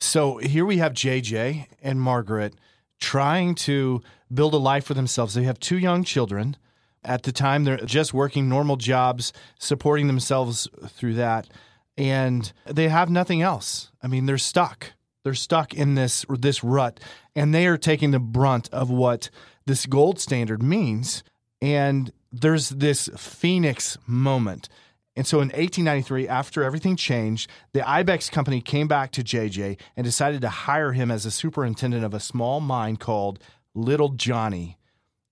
So 0.01 0.37
here 0.39 0.65
we 0.65 0.79
have 0.79 0.93
JJ 0.93 1.67
and 1.83 2.01
Margaret 2.01 2.55
trying 3.01 3.55
to 3.57 4.03
build 4.33 4.55
a 4.55 4.59
life 4.59 4.85
for 4.85 4.95
themselves. 4.95 5.35
They 5.35 5.43
have 5.45 5.59
two 5.59 5.79
young 5.79 6.05
children. 6.05 6.57
At 7.05 7.23
the 7.23 7.33
time, 7.33 7.65
they're 7.65 7.79
just 7.79 8.13
working 8.13 8.49
normal 8.49 8.77
jobs, 8.77 9.33
supporting 9.59 10.07
themselves 10.07 10.69
through 10.89 11.15
that, 11.15 11.49
and 11.97 12.53
they 12.67 12.89
have 12.89 13.11
nothing 13.11 13.43
else. 13.43 13.91
I 14.03 14.09
mean, 14.09 14.27
they're 14.27 14.39
stuck. 14.39 14.93
They're 15.25 15.35
stuck 15.35 15.75
in 15.75 15.95
this 15.95 16.25
this 16.29 16.65
rut, 16.65 17.01
and 17.35 17.55
they 17.55 17.67
are 17.67 17.79
taking 17.79 18.11
the 18.11 18.19
brunt 18.19 18.69
of 18.73 18.91
what 18.91 19.31
this 19.67 19.87
gold 19.87 20.21
standard 20.21 20.63
means. 20.63 21.23
And 21.61 22.13
there's 22.33 22.71
this 22.71 23.09
phoenix 23.17 23.99
moment. 24.07 24.69
And 25.17 25.27
so 25.27 25.39
in 25.39 25.49
1893, 25.49 26.29
after 26.29 26.63
everything 26.63 26.95
changed, 26.95 27.51
the 27.73 27.89
Ibex 27.89 28.31
company 28.31 28.61
came 28.61 28.87
back 28.87 29.11
to 29.13 29.25
JJ 29.25 29.77
and 29.97 30.05
decided 30.05 30.41
to 30.43 30.49
hire 30.49 30.93
him 30.93 31.11
as 31.11 31.27
a 31.27 31.33
superintendent 31.33 32.05
of 32.05 32.15
a 32.15 32.21
small 32.21 32.61
mine 32.61 32.97
called 32.97 33.41
Little 33.75 34.11
Johnny 34.11 34.79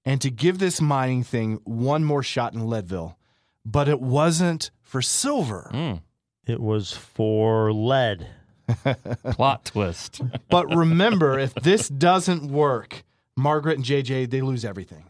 and 0.06 0.20
to 0.22 0.30
give 0.30 0.58
this 0.58 0.80
mining 0.80 1.24
thing 1.24 1.60
one 1.64 2.04
more 2.04 2.22
shot 2.22 2.54
in 2.54 2.66
Leadville. 2.66 3.18
But 3.64 3.88
it 3.88 4.00
wasn't 4.00 4.70
for 4.80 5.02
silver. 5.02 5.68
Mm. 5.74 6.00
it 6.46 6.60
was 6.60 6.92
for 6.92 7.72
lead. 7.72 8.28
Plot 9.32 9.64
twist. 9.64 10.22
But 10.48 10.74
remember, 10.74 11.38
if 11.38 11.52
this 11.54 11.88
doesn't 11.88 12.50
work, 12.50 13.04
Margaret 13.36 13.76
and 13.76 13.84
JJ 13.84 14.30
they 14.30 14.40
lose 14.40 14.64
everything. 14.64 15.04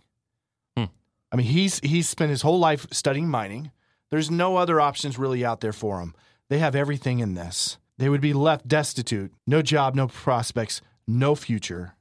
Hmm. 0.77 0.85
I 1.31 1.37
mean, 1.37 1.47
he's 1.47 1.79
he's 1.81 2.09
spent 2.09 2.31
his 2.31 2.43
whole 2.43 2.59
life 2.59 2.87
studying 2.91 3.29
mining. 3.29 3.71
There's 4.11 4.31
no 4.31 4.57
other 4.57 4.81
options 4.81 5.19
really 5.19 5.45
out 5.45 5.61
there 5.61 5.73
for 5.73 6.01
him. 6.01 6.15
They 6.49 6.59
have 6.59 6.75
everything 6.75 7.19
in 7.21 7.35
this. 7.35 7.79
They 7.99 8.09
would 8.09 8.21
be 8.21 8.35
left 8.35 8.69
destitute, 8.69 9.33
no 9.47 9.63
job, 9.63 9.95
no 9.95 10.07
prospects, 10.07 10.81
no 11.07 11.35
future. 11.35 11.96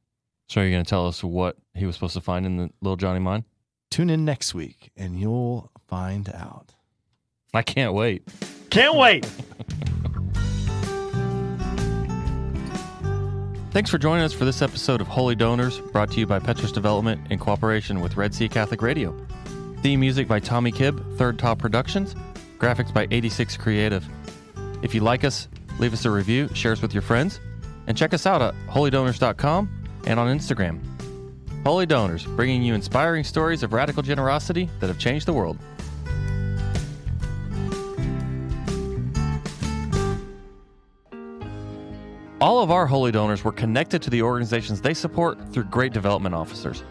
So, 0.48 0.62
are 0.62 0.64
you 0.64 0.72
going 0.72 0.84
to 0.84 0.90
tell 0.90 1.08
us 1.08 1.24
what 1.24 1.58
he 1.74 1.86
was 1.86 1.96
supposed 1.96 2.14
to 2.14 2.22
find 2.22 2.46
in 2.46 2.58
the 2.58 2.70
Little 2.82 2.98
Johnny 2.98 3.20
mine? 3.20 3.46
Tune 3.90 4.10
in 4.10 4.26
next 4.26 4.54
week 4.54 4.92
and 4.96 5.20
you'll 5.20 5.72
find 5.88 6.30
out. 6.30 6.74
I 7.54 7.62
can't 7.62 7.94
wait. 7.94 8.28
Can't 8.70 8.96
wait. 8.96 9.26
Thanks 13.72 13.90
for 13.90 13.98
joining 13.98 14.24
us 14.24 14.34
for 14.34 14.46
this 14.46 14.62
episode 14.62 15.02
of 15.02 15.08
Holy 15.08 15.36
Donors, 15.36 15.80
brought 15.80 16.12
to 16.12 16.20
you 16.20 16.26
by 16.26 16.40
Petrus 16.40 16.72
Development 16.72 17.20
in 17.30 17.40
cooperation 17.40 18.00
with 18.00 18.16
Red 18.16 18.34
Sea 18.34 18.48
Catholic 18.48 18.82
Radio. 18.82 19.14
Theme 19.82 20.00
music 20.00 20.28
by 20.28 20.40
Tommy 20.40 20.72
Kibb, 20.72 21.18
Third 21.18 21.38
Top 21.38 21.60
Productions. 21.60 22.16
Graphics 22.58 22.94
by 22.94 23.08
86 23.12 23.58
Creative. 23.58 24.08
If 24.82 24.96
you 24.96 25.02
like 25.02 25.24
us, 25.24 25.48
leave 25.80 25.94
us 25.94 26.06
a 26.06 26.12
review, 26.12 26.50
share 26.54 26.72
us 26.72 26.82
with 26.82 26.94
your 26.94 27.02
friends, 27.02 27.40
and 27.88 27.98
check 27.98 28.14
us 28.14 28.26
out 28.26 28.42
at 28.42 28.54
holydonors.com 28.70 29.85
and 30.06 30.20
on 30.20 30.36
Instagram. 30.36 30.80
Holy 31.64 31.86
Donors, 31.86 32.26
bringing 32.26 32.62
you 32.62 32.76
inspiring 32.76 33.24
stories 33.24 33.64
of 33.64 33.74
radical 33.74 34.04
generosity 34.04 34.70
that 34.80 34.88
have 34.88 35.00
changed 35.00 35.26
the 35.26 35.34
world. 35.34 35.58
All 42.42 42.62
of 42.62 42.70
our 42.70 42.86
holy 42.86 43.12
donors 43.12 43.44
were 43.44 43.52
connected 43.52 44.02
to 44.04 44.10
the 44.10 44.22
organizations 44.22 44.82
they 44.82 44.94
support 44.94 45.40
through 45.52 45.64
great 45.64 45.94
development 45.94 46.36
officers. 46.36 46.84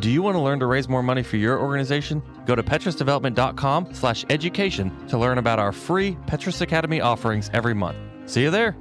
Do 0.00 0.10
you 0.10 0.20
want 0.20 0.34
to 0.34 0.40
learn 0.40 0.58
to 0.60 0.66
raise 0.66 0.88
more 0.88 1.02
money 1.02 1.22
for 1.22 1.36
your 1.36 1.60
organization? 1.60 2.22
Go 2.44 2.54
to 2.54 2.62
petrusdevelopment.com 2.62 3.94
slash 3.94 4.24
education 4.30 4.90
to 5.06 5.16
learn 5.16 5.38
about 5.38 5.58
our 5.58 5.70
free 5.70 6.16
Petrus 6.26 6.60
Academy 6.60 7.00
offerings 7.00 7.50
every 7.52 7.74
month. 7.74 7.96
See 8.26 8.42
you 8.42 8.50
there. 8.50 8.76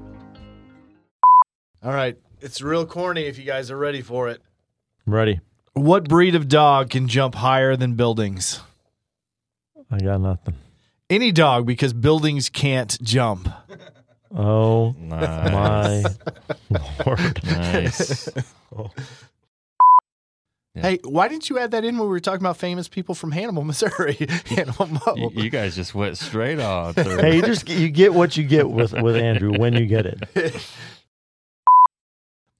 All 1.84 1.93
right. 1.93 2.17
It's 2.45 2.62
real 2.62 2.86
corny 2.86 3.23
if 3.23 3.39
you 3.39 3.43
guys 3.43 3.71
are 3.71 3.77
ready 3.77 4.03
for 4.03 4.29
it. 4.29 4.39
I'm 5.08 5.13
ready. 5.15 5.39
What 5.73 6.08
breed 6.08 6.36
of 6.36 6.47
dog 6.47 6.91
can 6.91 7.08
jump 7.08 7.34
higher 7.34 7.75
than 7.75 7.95
buildings? 7.95 8.60
I 9.89 9.97
got 9.97 10.21
nothing. 10.21 10.53
Any 11.10 11.31
dog 11.31 11.65
because 11.65 11.91
buildings 11.91 12.49
can't 12.49 13.01
jump. 13.01 13.49
Oh 14.34 14.95
Nice. 14.99 16.05
my 16.69 16.79
lord. 17.05 17.43
nice. 17.43 18.29
Yeah. 18.77 18.88
Hey, 20.77 20.99
why 21.05 21.29
didn't 21.29 21.49
you 21.49 21.58
add 21.58 21.71
that 21.71 21.86
in 21.86 21.95
when 21.97 22.03
we 22.05 22.10
were 22.12 22.19
talking 22.19 22.41
about 22.41 22.58
famous 22.58 22.89
people 22.89 23.15
from 23.15 23.31
Hannibal, 23.31 23.63
Missouri? 23.71 24.17
Hannibal 24.45 24.88
Mo. 24.88 24.99
You, 25.15 25.43
you 25.43 25.49
guys 25.49 25.73
just 25.73 25.95
went 25.95 26.17
straight 26.17 26.60
on. 26.60 26.93
through. 26.93 27.15
Hey, 27.19 27.38
you 27.38 27.41
just 27.43 27.69
you 27.69 27.88
get 27.88 28.13
what 28.13 28.36
you 28.36 28.43
get 28.43 28.69
with 28.69 28.91
with 28.91 29.15
Andrew 29.15 29.58
when 29.58 29.73
you 29.75 29.86
get 29.86 30.05
it. 30.05 30.21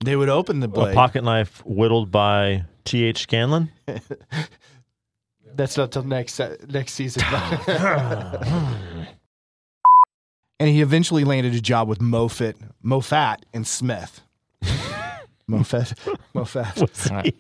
They 0.04 0.16
would 0.16 0.30
open 0.30 0.60
the 0.60 0.68
blade. 0.68 0.92
A 0.92 0.96
pocket 0.96 1.24
knife 1.24 1.64
whittled 1.66 2.12
by 2.12 2.66
T. 2.84 3.04
H. 3.06 3.24
Scanlon. 3.24 3.72
That's 5.56 5.78
not 5.78 5.92
till 5.92 6.04
next 6.04 6.34
se- 6.34 6.58
next 6.68 6.94
season. 6.94 7.24
and 10.60 10.70
he 10.70 10.82
eventually 10.82 11.24
landed 11.24 11.54
a 11.56 11.62
job 11.62 11.88
with 11.88 12.00
Mofat, 12.00 12.56
Mofat 12.84 13.38
and 13.54 13.66
Smith. 13.66 14.22
Mofat, 15.50 15.94
Mofat. 16.34 16.82
Was 16.82 17.12
I- 17.12 17.22
he- 17.24 17.36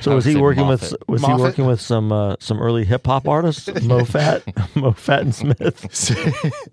so 0.00 0.10
would 0.10 0.16
was 0.16 0.24
he 0.24 0.32
say 0.34 0.40
working 0.40 0.66
with 0.66 0.92
was 1.08 1.22
Moffat? 1.22 1.36
he 1.36 1.42
working 1.42 1.66
with 1.66 1.80
some 1.80 2.10
uh, 2.12 2.34
some 2.40 2.60
early 2.60 2.84
hip 2.84 3.06
hop 3.06 3.26
artists? 3.28 3.68
Mofat, 3.68 4.42
Mofat 4.74 5.20
and 5.20 5.34
Smith. 5.34 6.70